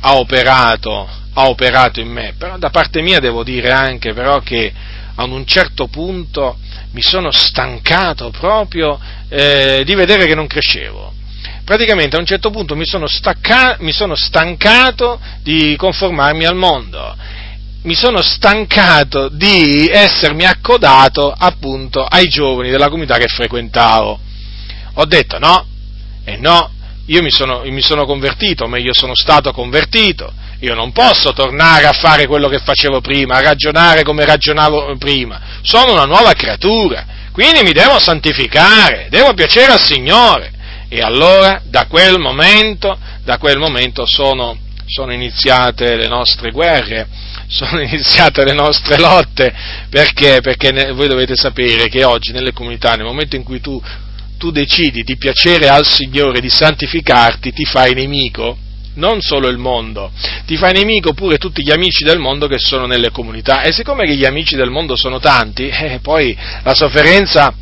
[0.00, 2.34] ha operato, ha operato in me.
[2.36, 4.72] Però da parte mia devo dire anche però che
[5.14, 6.58] ad un certo punto
[6.90, 8.98] mi sono stancato proprio
[9.28, 11.12] eh, di vedere che non crescevo.
[11.64, 17.16] Praticamente a un certo punto mi sono, stacca, mi sono stancato di conformarmi al mondo
[17.86, 24.20] mi sono stancato di essermi accodato appunto ai giovani della comunità che frequentavo.
[24.94, 25.64] Ho detto no,
[26.24, 26.68] e no,
[27.06, 31.86] io mi sono, mi sono convertito, ma io sono stato convertito, io non posso tornare
[31.86, 37.06] a fare quello che facevo prima, a ragionare come ragionavo prima, sono una nuova creatura,
[37.30, 40.54] quindi mi devo santificare, devo piacere al Signore.
[40.88, 44.56] E allora da quel momento, da quel momento sono,
[44.86, 49.54] sono iniziate le nostre guerre sono iniziate le nostre lotte,
[49.88, 50.40] perché?
[50.40, 53.80] Perché voi dovete sapere che oggi nelle comunità, nel momento in cui tu,
[54.38, 58.58] tu decidi di piacere al Signore, di santificarti, ti fai nemico,
[58.94, 60.10] non solo il mondo,
[60.46, 64.08] ti fai nemico pure tutti gli amici del mondo che sono nelle comunità e siccome
[64.14, 67.54] gli amici del mondo sono tanti, eh, poi la sofferenza,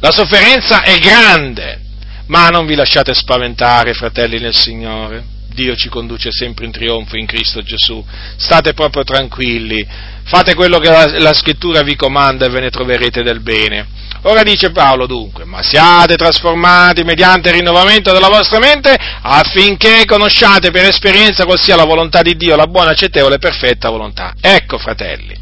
[0.00, 1.78] la sofferenza è grande,
[2.26, 5.38] Ma non vi lasciate spaventare, fratelli nel Signore.
[5.60, 8.02] Dio ci conduce sempre in trionfo in Cristo Gesù.
[8.36, 9.86] State proprio tranquilli,
[10.24, 13.86] fate quello che la, la, scrittura vi comanda e ve ne troverete del bene.
[14.22, 20.70] Ora dice Paolo dunque, ma siate trasformati mediante il rinnovamento della vostra mente affinché conosciate
[20.70, 24.34] per esperienza qual sia la volontà di Dio, la buona, accettevole e perfetta volontà.
[24.40, 25.34] Ecco, fratelli,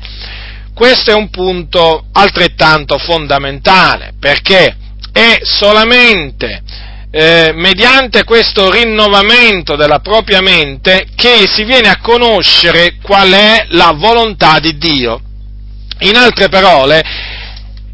[0.74, 4.76] questo è un punto altrettanto fondamentale, perché
[5.12, 6.62] è solamente
[7.10, 13.92] eh, mediante questo rinnovamento della propria mente che si viene a conoscere qual è la
[13.96, 15.20] volontà di Dio.
[16.00, 17.02] In altre parole,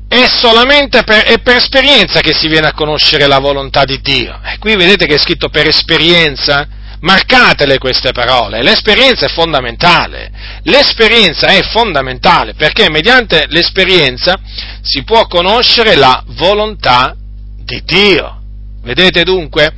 [0.09, 4.41] è solamente per, è per esperienza che si viene a conoscere la volontà di Dio.
[4.45, 6.69] E qui vedete che è scritto per esperienza.
[7.01, 10.31] Marcatele queste parole, l'esperienza è fondamentale,
[10.63, 14.41] l'esperienza è fondamentale perché mediante l'esperienza
[14.81, 17.15] si può conoscere la volontà
[17.63, 18.44] di Dio.
[18.85, 19.73] Vedete dunque?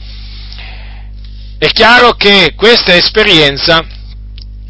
[1.59, 3.85] È chiaro che questa esperienza,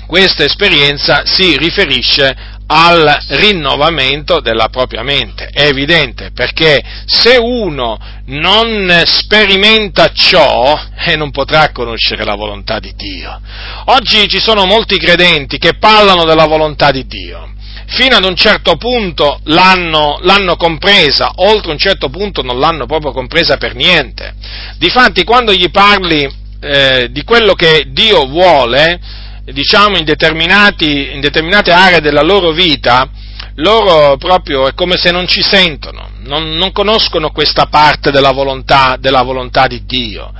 [0.06, 5.46] questa esperienza si riferisce al rinnovamento della propria mente.
[5.46, 12.92] È evidente perché se uno non sperimenta ciò, eh, non potrà conoscere la volontà di
[12.94, 13.40] Dio.
[13.86, 17.54] Oggi ci sono molti credenti che parlano della volontà di Dio.
[17.88, 23.12] Fino ad un certo punto l'hanno, l'hanno compresa, oltre un certo punto non l'hanno proprio
[23.12, 24.34] compresa per niente.
[24.78, 26.28] Difatti, quando gli parli
[26.60, 29.00] eh, di quello che Dio vuole,
[29.44, 33.08] diciamo, in, in determinate aree della loro vita,
[33.56, 38.96] loro proprio è come se non ci sentono, non, non conoscono questa parte della volontà,
[38.98, 40.32] della volontà di Dio,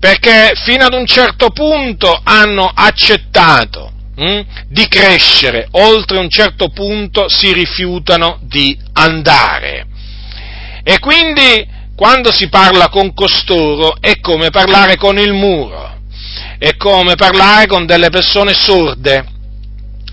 [0.00, 7.28] perché fino ad un certo punto hanno accettato hm, di crescere, oltre un certo punto
[7.28, 9.86] si rifiutano di andare.
[10.82, 15.94] E quindi quando si parla con costoro è come parlare con il muro
[16.58, 19.24] è come parlare con delle persone sorde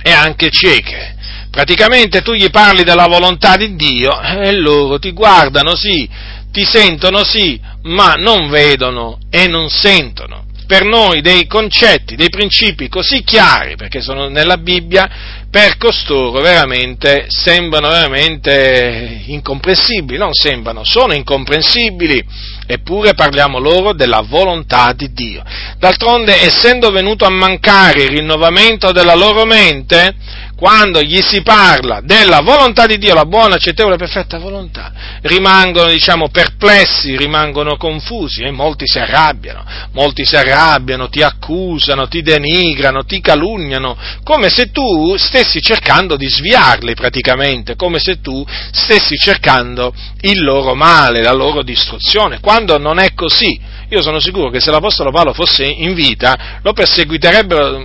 [0.02, 1.16] e anche cieche.
[1.50, 6.10] Praticamente tu gli parli della volontà di Dio e loro ti guardano sì,
[6.52, 10.46] ti sentono sì, ma non vedono e non sentono.
[10.66, 15.10] Per noi dei concetti, dei principi così chiari, perché sono nella Bibbia,
[15.50, 22.26] per costoro veramente sembrano veramente incomprensibili, non sembrano, sono incomprensibili,
[22.66, 25.44] eppure parliamo loro della volontà di Dio.
[25.78, 30.16] D'altronde, essendo venuto a mancare il rinnovamento della loro mente,
[30.56, 35.90] quando gli si parla della volontà di Dio, la buona, accettevole e perfetta volontà, rimangono,
[35.90, 43.04] diciamo, perplessi, rimangono confusi e molti si arrabbiano, molti si arrabbiano, ti accusano, ti denigrano,
[43.04, 49.94] ti calunniano, come se tu stessi cercando di sviarli praticamente, come se tu stessi cercando
[50.22, 53.60] il loro male, la loro distruzione, quando non è così
[53.90, 57.80] io sono sicuro che se l'Apostolo Paolo fosse in vita, lo perseguiterebbero,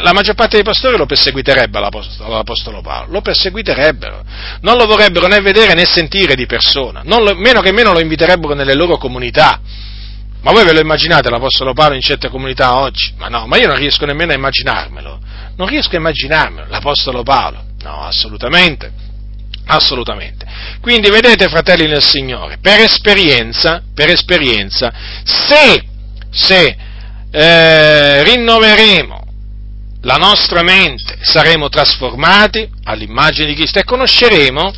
[0.00, 4.22] la maggior parte dei pastori lo perseguiterebbe l'Apostolo Paolo, lo perseguiterebbero,
[4.60, 8.54] non lo vorrebbero né vedere né sentire di persona, lo, meno che meno lo inviterebbero
[8.54, 9.60] nelle loro comunità.
[10.42, 13.12] Ma voi ve lo immaginate l'Apostolo Paolo in certe comunità oggi?
[13.18, 15.20] Ma no, ma io non riesco nemmeno a immaginarmelo.
[15.56, 17.62] Non riesco a immaginarmelo, l'Apostolo Paolo.
[17.82, 19.05] No, assolutamente.
[19.66, 20.46] Assolutamente.
[20.80, 24.92] Quindi vedete, fratelli nel Signore, per esperienza, per esperienza,
[25.24, 25.84] se,
[26.30, 26.76] se
[27.30, 29.24] eh, rinnoveremo
[30.02, 34.72] la nostra mente, saremo trasformati all'immagine di Cristo e conosceremo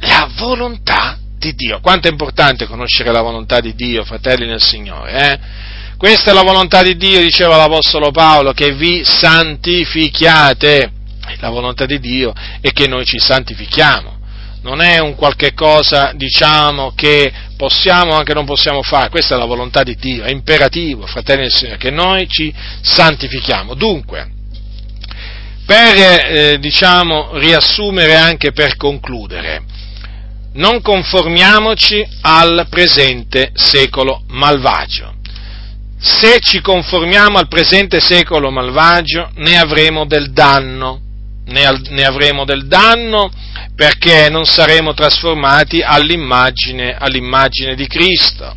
[0.00, 1.78] la volontà di Dio.
[1.80, 5.38] Quanto è importante conoscere la volontà di Dio, fratelli nel Signore, eh?
[5.96, 10.92] Questa è la volontà di Dio, diceva l'Apostolo Paolo, che vi santifichiate
[11.38, 14.16] la volontà di Dio è che noi ci santifichiamo.
[14.62, 19.38] Non è un qualche cosa, diciamo, che possiamo o anche non possiamo fare, questa è
[19.38, 23.74] la volontà di Dio, è imperativo, fratelli del Signore, che noi ci santifichiamo.
[23.74, 24.30] Dunque,
[25.64, 29.62] per, eh, diciamo, riassumere anche per concludere,
[30.54, 35.14] non conformiamoci al presente secolo malvagio.
[36.00, 41.02] Se ci conformiamo al presente secolo malvagio, ne avremo del danno
[41.48, 43.30] ne, avremo del danno
[43.74, 48.56] perché non saremo trasformati all'immagine, all'immagine di Cristo.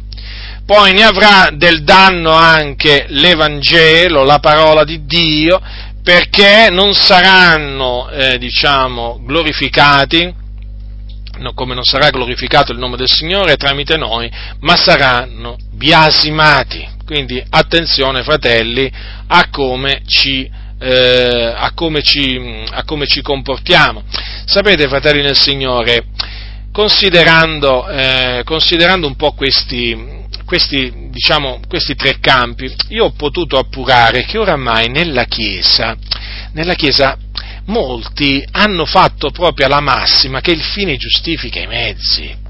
[0.66, 5.62] Poi ne avrà del danno anche l'Evangelo, la parola di Dio,
[6.04, 10.34] perché non saranno, eh, diciamo, glorificati,
[11.40, 14.32] no, come non sarà glorificato il nome del Signore tramite noi,
[14.62, 16.88] ma saranno biasimati.
[17.06, 18.90] Quindi attenzione, fratelli,
[19.28, 20.50] a come ci
[20.82, 24.04] eh, a, come ci, a, come ci, comportiamo.
[24.46, 26.06] Sapete, fratelli nel Signore,
[26.72, 34.26] considerando, eh, considerando un po' questi, questi, diciamo, questi tre campi, io ho potuto appurare
[34.26, 35.96] che oramai nella Chiesa,
[36.54, 37.16] nella Chiesa
[37.66, 42.41] molti hanno fatto proprio la massima che il fine giustifica i mezzi.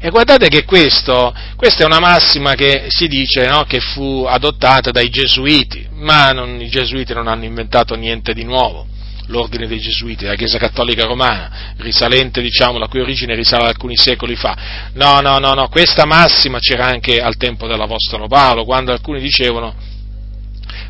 [0.00, 4.90] E guardate che questo, questa è una massima che si dice no, che fu adottata
[4.90, 8.86] dai gesuiti, ma non, i gesuiti non hanno inventato niente di nuovo.
[9.26, 13.96] L'ordine dei gesuiti, la Chiesa Cattolica Romana, risalente, diciamo, la cui origine risale ad alcuni
[13.96, 14.56] secoli fa.
[14.94, 19.74] No, no, no, no, questa massima c'era anche al tempo dell'Apostolo Paolo, quando alcuni dicevano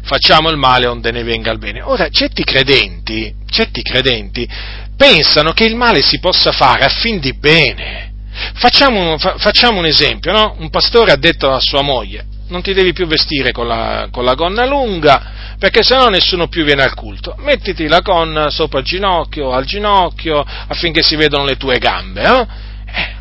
[0.02, 1.82] facciamo il male onde ne venga il bene.
[1.82, 4.48] Ora, certi credenti, certi credenti
[4.96, 8.07] pensano che il male si possa fare a fin di bene.
[8.54, 10.56] Facciamo, fa, facciamo un esempio, no?
[10.58, 14.24] Un pastore ha detto a sua moglie, non ti devi più vestire con la, con
[14.24, 17.34] la gonna lunga, perché sennò nessuno più viene al culto.
[17.38, 22.22] Mettiti la gonna sopra il ginocchio, al ginocchio, affinché si vedano le tue gambe.
[22.22, 22.46] Eh?
[22.86, 23.14] Eh,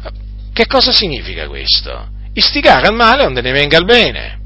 [0.54, 2.10] che cosa significa questo?
[2.34, 4.40] Istigare al male onde ne venga il bene.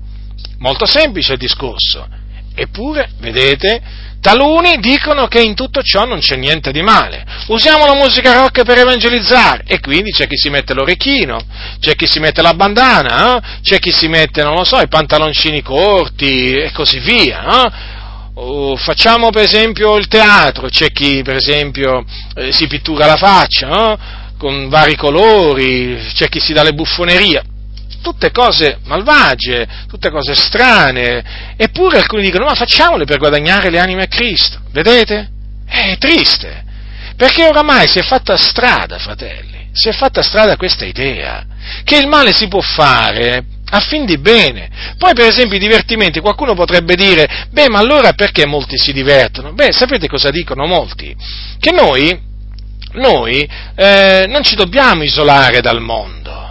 [0.59, 2.07] Molto semplice il discorso.
[2.53, 3.81] Eppure, vedete,
[4.21, 7.25] taluni dicono che in tutto ciò non c'è niente di male.
[7.47, 11.41] Usiamo la musica rock per evangelizzare e quindi c'è chi si mette l'orecchino,
[11.79, 13.41] c'è chi si mette la bandana, eh?
[13.61, 17.65] c'è chi si mette, non lo so, i pantaloncini corti e così via.
[17.65, 17.71] Eh?
[18.33, 23.91] O facciamo per esempio il teatro, c'è chi per esempio eh, si pittura la faccia
[23.91, 23.97] eh?
[24.37, 27.43] con vari colori, c'è chi si dà le buffonerie
[28.01, 34.03] tutte cose malvagie, tutte cose strane, eppure alcuni dicono ma facciamole per guadagnare le anime
[34.03, 35.29] a Cristo, vedete?
[35.65, 36.63] È triste,
[37.15, 41.45] perché oramai si è fatta strada, fratelli, si è fatta strada questa idea,
[41.83, 44.69] che il male si può fare a fin di bene.
[44.97, 49.53] Poi, per esempio, i divertimenti, qualcuno potrebbe dire, beh, ma allora perché molti si divertono?
[49.53, 51.15] Beh, sapete cosa dicono molti?
[51.57, 52.19] Che noi,
[52.93, 56.50] noi eh, non ci dobbiamo isolare dal mondo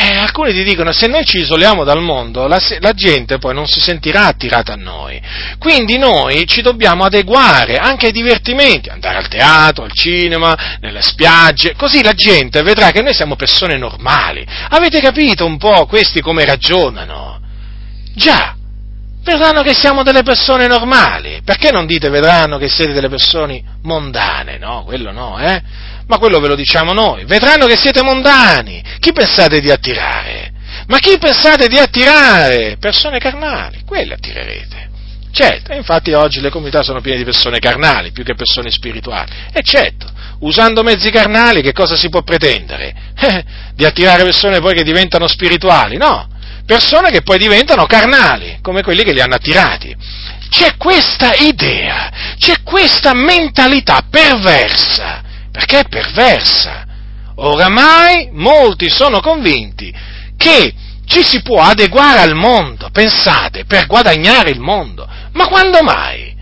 [0.00, 3.66] eh, alcuni ti dicono se noi ci isoliamo dal mondo la, la, gente poi non
[3.66, 5.20] si sentirà attirata a noi,
[5.58, 11.74] quindi noi ci dobbiamo adeguare anche ai divertimenti, andare al teatro, al cinema, nelle spiagge,
[11.76, 14.46] così la gente vedrà che noi siamo persone normali.
[14.70, 17.40] Avete capito un po' questi come ragionano?
[18.14, 18.54] Già,
[19.22, 24.58] vedranno che siamo delle persone normali, perché non dite vedranno che siete delle persone mondane?
[24.58, 25.62] No, quello no, eh?
[26.08, 27.24] Ma quello ve lo diciamo noi.
[27.24, 28.82] Vedranno che siete mondani.
[28.98, 30.52] Chi pensate di attirare?
[30.86, 32.76] Ma chi pensate di attirare?
[32.80, 34.86] Persone carnali, quelle attirerete.
[35.30, 39.30] Certo, infatti oggi le comunità sono piene di persone carnali più che persone spirituali.
[39.52, 40.10] E certo,
[40.40, 43.06] usando mezzi carnali che cosa si può pretendere?
[43.20, 43.44] Eh,
[43.74, 45.96] di attirare persone poi che diventano spirituali?
[45.96, 46.28] No,
[46.64, 49.94] persone che poi diventano carnali, come quelli che li hanno attirati.
[50.48, 55.26] C'è questa idea, c'è questa mentalità perversa
[55.58, 56.86] perché è perversa.
[57.34, 59.92] Oramai molti sono convinti
[60.36, 60.72] che
[61.04, 65.08] ci si può adeguare al mondo, pensate, per guadagnare il mondo.
[65.32, 66.32] Ma quando mai?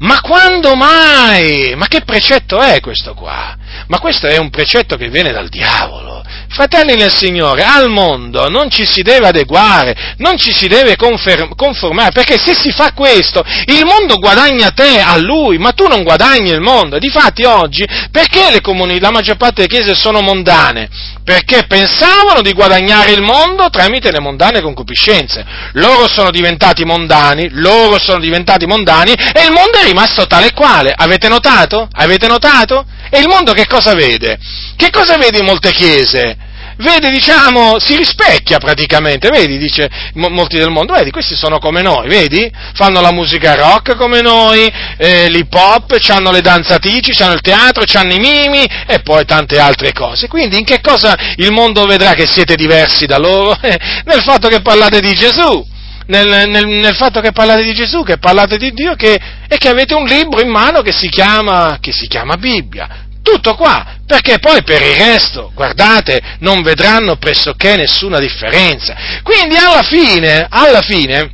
[0.00, 1.74] Ma quando mai?
[1.76, 3.56] Ma che precetto è questo qua?
[3.88, 6.16] Ma questo è un precetto che viene dal diavolo.
[6.50, 12.10] Fratelli nel Signore, al mondo non ci si deve adeguare, non ci si deve conformare,
[12.10, 16.50] perché se si fa questo, il mondo guadagna te a lui, ma tu non guadagni
[16.50, 16.98] il mondo.
[16.98, 20.88] Difatti oggi, perché comuni, la maggior parte delle chiese sono mondane?
[21.22, 25.44] Perché pensavano di guadagnare il mondo tramite le mondane concupiscenze.
[25.72, 30.52] Loro sono diventati mondani, loro sono diventati mondani e il mondo è rimasto tale e
[30.52, 30.92] quale.
[30.96, 31.88] Avete notato?
[31.92, 32.86] Avete notato?
[33.10, 34.38] E il mondo che cosa vede?
[34.76, 36.46] Che cosa vede in molte chiese?
[36.78, 42.06] Vede, diciamo, si rispecchia praticamente, vedi, dice molti del mondo, vedi, questi sono come noi,
[42.06, 42.48] vedi?
[42.74, 47.82] Fanno la musica rock come noi, eh, l'hip hop, hanno le danzatici, hanno il teatro,
[47.94, 50.28] hanno i mimi e poi tante altre cose.
[50.28, 53.58] Quindi in che cosa il mondo vedrà che siete diversi da loro?
[53.60, 55.76] nel fatto che parlate di Gesù.
[56.08, 59.68] Nel, nel, nel, fatto che parlate di Gesù, che parlate di Dio che, e che
[59.68, 63.06] avete un libro in mano che si chiama, che si chiama Bibbia.
[63.22, 68.96] Tutto qua, perché poi per il resto, guardate, non vedranno pressoché nessuna differenza.
[69.22, 71.30] Quindi alla fine, alla fine,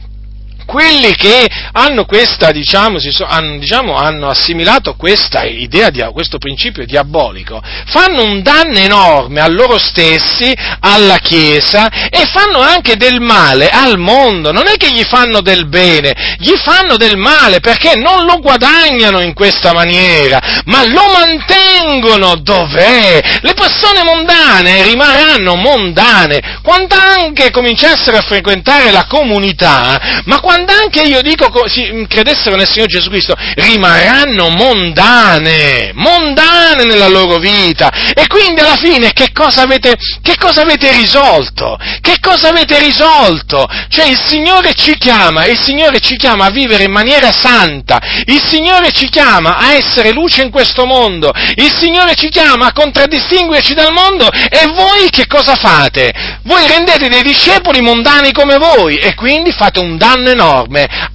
[0.64, 6.84] quelli che hanno questa, diciamo, so, hanno, diciamo, hanno, assimilato questa idea, di, questo principio
[6.84, 13.68] diabolico, fanno un danno enorme a loro stessi, alla Chiesa e fanno anche del male
[13.68, 14.52] al mondo.
[14.52, 19.20] Non è che gli fanno del bene, gli fanno del male perché non lo guadagnano
[19.20, 23.38] in questa maniera, ma lo mantengono dov'è.
[23.40, 30.72] Le persone mondane rimarranno mondane quando anche cominciassero a frequentare la comunità, ma quando quando
[30.72, 37.90] anche io dico si credessero nel Signore Gesù Cristo, rimarranno mondane, mondane nella loro vita.
[38.14, 41.76] E quindi alla fine che cosa avete, che cosa avete risolto?
[42.00, 43.66] Che cosa avete risolto?
[43.88, 48.40] Cioè il Signore ci chiama, il Signore ci chiama a vivere in maniera santa, il
[48.40, 53.74] Signore ci chiama a essere luce in questo mondo, il Signore ci chiama a contraddistinguerci
[53.74, 56.12] dal mondo e voi che cosa fate?
[56.44, 60.42] Voi rendete dei discepoli mondani come voi e quindi fate un danno enorme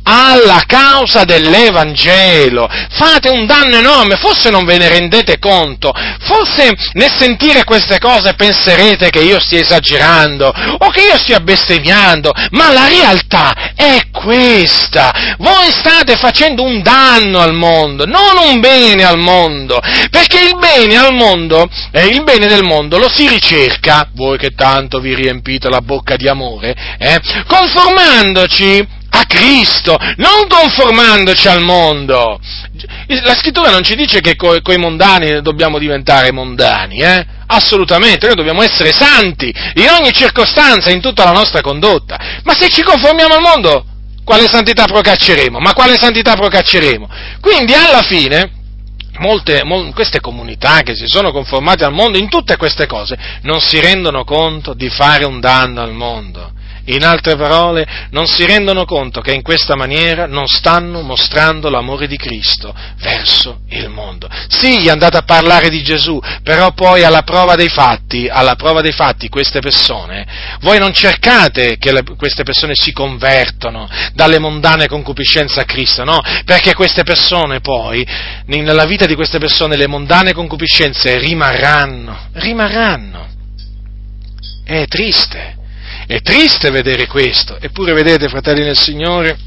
[0.03, 7.13] alla causa dell'Evangelo, fate un danno enorme, forse non ve ne rendete conto, forse nel
[7.17, 10.47] sentire queste cose penserete che io stia esagerando
[10.79, 17.39] o che io stia bestemmiando, ma la realtà è questa, voi state facendo un danno
[17.39, 19.79] al mondo, non un bene al mondo,
[20.09, 24.55] perché il bene al mondo, eh, il bene del mondo lo si ricerca, voi che
[24.55, 32.39] tanto vi riempite la bocca di amore, eh, conformandoci a Cristo, non conformandoci al mondo.
[33.07, 37.25] La scrittura non ci dice che coi, coi mondani dobbiamo diventare mondani, eh?
[37.47, 42.17] Assolutamente, noi dobbiamo essere santi in ogni circostanza, in tutta la nostra condotta.
[42.43, 43.85] Ma se ci conformiamo al mondo,
[44.23, 45.59] quale santità procacceremo?
[45.59, 47.09] Ma quale santità procacceremo?
[47.41, 48.51] Quindi alla fine,
[49.17, 53.59] molte, molte, queste comunità che si sono conformate al mondo in tutte queste cose non
[53.59, 56.51] si rendono conto di fare un danno al mondo.
[56.89, 62.07] In altre parole, non si rendono conto che in questa maniera non stanno mostrando l'amore
[62.07, 64.27] di Cristo verso il mondo.
[64.47, 68.81] Sì, gli andate a parlare di Gesù, però poi alla prova dei fatti, alla prova
[68.81, 70.25] dei fatti queste persone,
[70.61, 76.19] voi non cercate che le, queste persone si convertono dalle mondane concupiscenze a Cristo, no?
[76.43, 78.05] Perché queste persone poi,
[78.45, 83.27] nella vita di queste persone, le mondane concupiscenze rimarranno, rimarranno.
[84.65, 85.57] È triste.
[86.09, 89.37] È triste vedere questo, eppure vedete, fratelli nel Signore,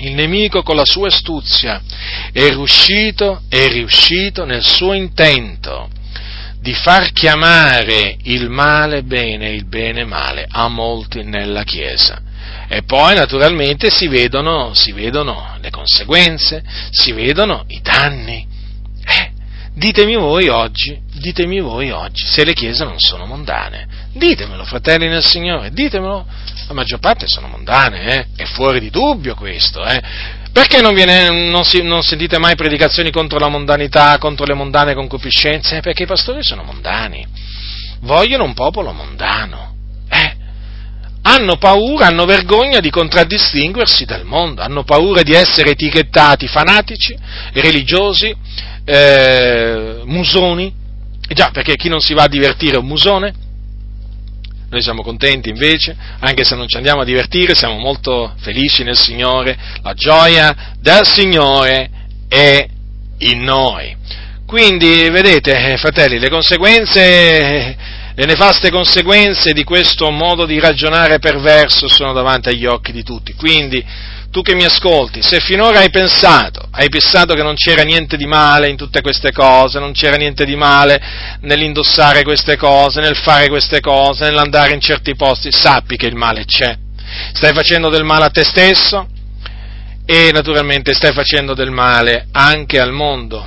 [0.00, 1.80] il nemico con la sua astuzia
[2.30, 5.88] è riuscito, è riuscito nel suo intento
[6.60, 12.20] di far chiamare il male bene il bene male a molti nella Chiesa.
[12.68, 18.46] E poi naturalmente si vedono, si vedono le conseguenze, si vedono i danni.
[19.78, 23.86] Eh, ditemi voi oggi, ditemi voi oggi se le chiese non sono mondane.
[24.12, 26.26] Ditemelo, fratelli nel Signore, ditemelo.
[26.66, 28.26] La maggior parte sono mondane, eh?
[28.36, 29.82] è fuori di dubbio questo.
[29.84, 30.02] Eh?
[30.52, 34.94] Perché non, viene, non, si, non, sentite mai predicazioni contro la mondanità, contro le mondane
[34.94, 35.80] concupiscenze?
[35.80, 37.26] Perché i pastori sono mondani,
[38.00, 39.76] vogliono un popolo mondano.
[40.10, 40.36] Eh?
[41.22, 47.16] Hanno paura, hanno vergogna di contraddistinguersi dal mondo, hanno paura di essere etichettati fanatici,
[47.52, 48.34] religiosi,
[48.88, 50.72] eh, musoni.
[51.28, 53.34] Già, perché chi non si va a divertire è un musone?
[54.70, 58.96] Noi siamo contenti invece, anche se non ci andiamo a divertire, siamo molto felici nel
[58.96, 61.90] Signore, la gioia del Signore
[62.28, 62.66] è
[63.18, 63.96] in noi.
[64.46, 67.76] Quindi, vedete, eh, fratelli, le conseguenze,
[68.14, 73.34] le nefaste conseguenze di questo modo di ragionare perverso sono davanti agli occhi di tutti.
[73.34, 73.84] Quindi,
[74.30, 78.26] tu che mi ascolti, se finora hai pensato, hai pensato che non c'era niente di
[78.26, 81.00] male in tutte queste cose, non c'era niente di male
[81.40, 86.44] nell'indossare queste cose, nel fare queste cose, nell'andare in certi posti, sappi che il male
[86.44, 86.76] c'è.
[87.32, 89.08] Stai facendo del male a te stesso
[90.04, 93.46] e naturalmente stai facendo del male anche al mondo.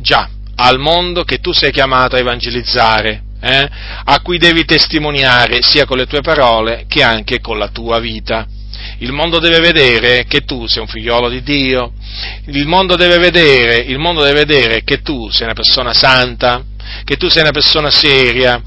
[0.00, 3.68] Già, al mondo che tu sei chiamato a evangelizzare, eh?
[4.04, 8.46] a cui devi testimoniare sia con le tue parole che anche con la tua vita.
[8.98, 11.92] Il mondo deve vedere che tu sei un figliolo di Dio,
[12.46, 16.64] il mondo deve vedere, mondo deve vedere che tu sei una persona santa,
[17.04, 18.62] che tu sei una persona seria,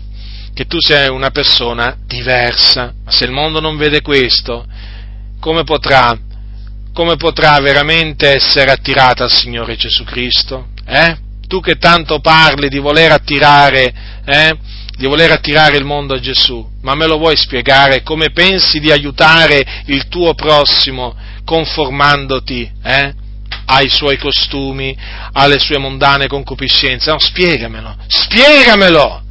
[0.53, 2.93] che tu sei una persona diversa.
[3.03, 4.65] Ma se il mondo non vede questo,
[5.39, 6.15] come potrà,
[6.93, 10.67] come potrà veramente essere attirata al Signore Gesù Cristo?
[10.85, 11.17] Eh?
[11.47, 13.93] Tu che tanto parli di voler attirare,
[14.25, 14.57] eh?
[14.99, 18.91] Di voler attirare il mondo a Gesù, ma me lo vuoi spiegare come pensi di
[18.91, 21.15] aiutare il tuo prossimo
[21.45, 23.13] conformandoti eh,
[23.67, 24.93] ai suoi costumi,
[25.31, 27.11] alle sue mondane concupiscenze?
[27.11, 29.28] No, spiegamelo, spiegamelo!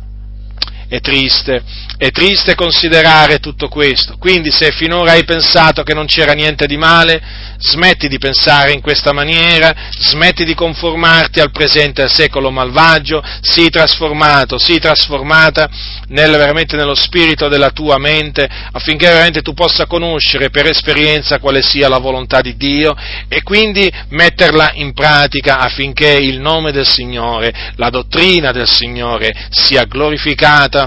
[0.89, 1.63] È triste,
[1.99, 4.17] è triste considerare tutto questo.
[4.19, 7.21] Quindi se finora hai pensato che non c'era niente di male,
[7.59, 14.59] smetti di pensare in questa maniera, smetti di conformarti al presente secolo malvagio, sii trasformato,
[14.59, 15.69] sii trasformata
[16.09, 21.61] nel, veramente nello spirito della tua mente, affinché veramente tu possa conoscere per esperienza quale
[21.61, 22.97] sia la volontà di Dio
[23.29, 29.85] e quindi metterla in pratica affinché il nome del Signore, la dottrina del Signore sia
[29.85, 30.78] glorificata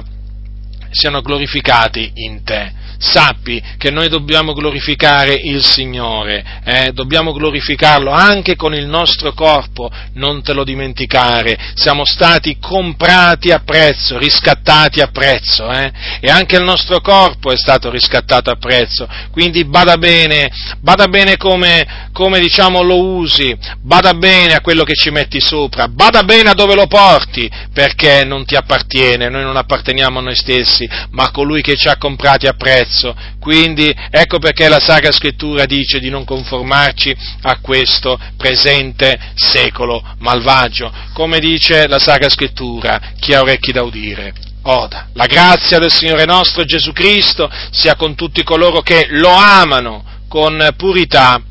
[0.91, 2.73] siano glorificati in te.
[3.01, 6.91] Sappi che noi dobbiamo glorificare il Signore, eh?
[6.93, 13.63] dobbiamo glorificarlo anche con il nostro corpo, non te lo dimenticare, siamo stati comprati a
[13.65, 15.91] prezzo, riscattati a prezzo, eh?
[16.19, 21.37] e anche il nostro corpo è stato riscattato a prezzo, quindi bada bene, bada bene
[21.37, 26.51] come, come diciamo lo usi, bada bene a quello che ci metti sopra, bada bene
[26.51, 31.23] a dove lo porti, perché non ti appartiene, noi non apparteniamo a noi stessi, ma
[31.23, 32.90] a colui che ci ha comprati a prezzo.
[33.39, 40.91] Quindi ecco perché la Sacra Scrittura dice di non conformarci a questo presente secolo malvagio.
[41.13, 45.09] Come dice la Sacra Scrittura, chi ha orecchi da udire, oda.
[45.13, 50.73] La grazia del Signore nostro Gesù Cristo sia con tutti coloro che lo amano con
[50.77, 51.41] purità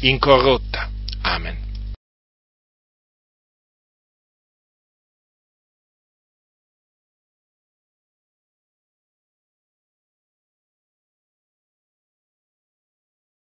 [0.00, 0.88] incorrotta.
[1.22, 1.67] Amen.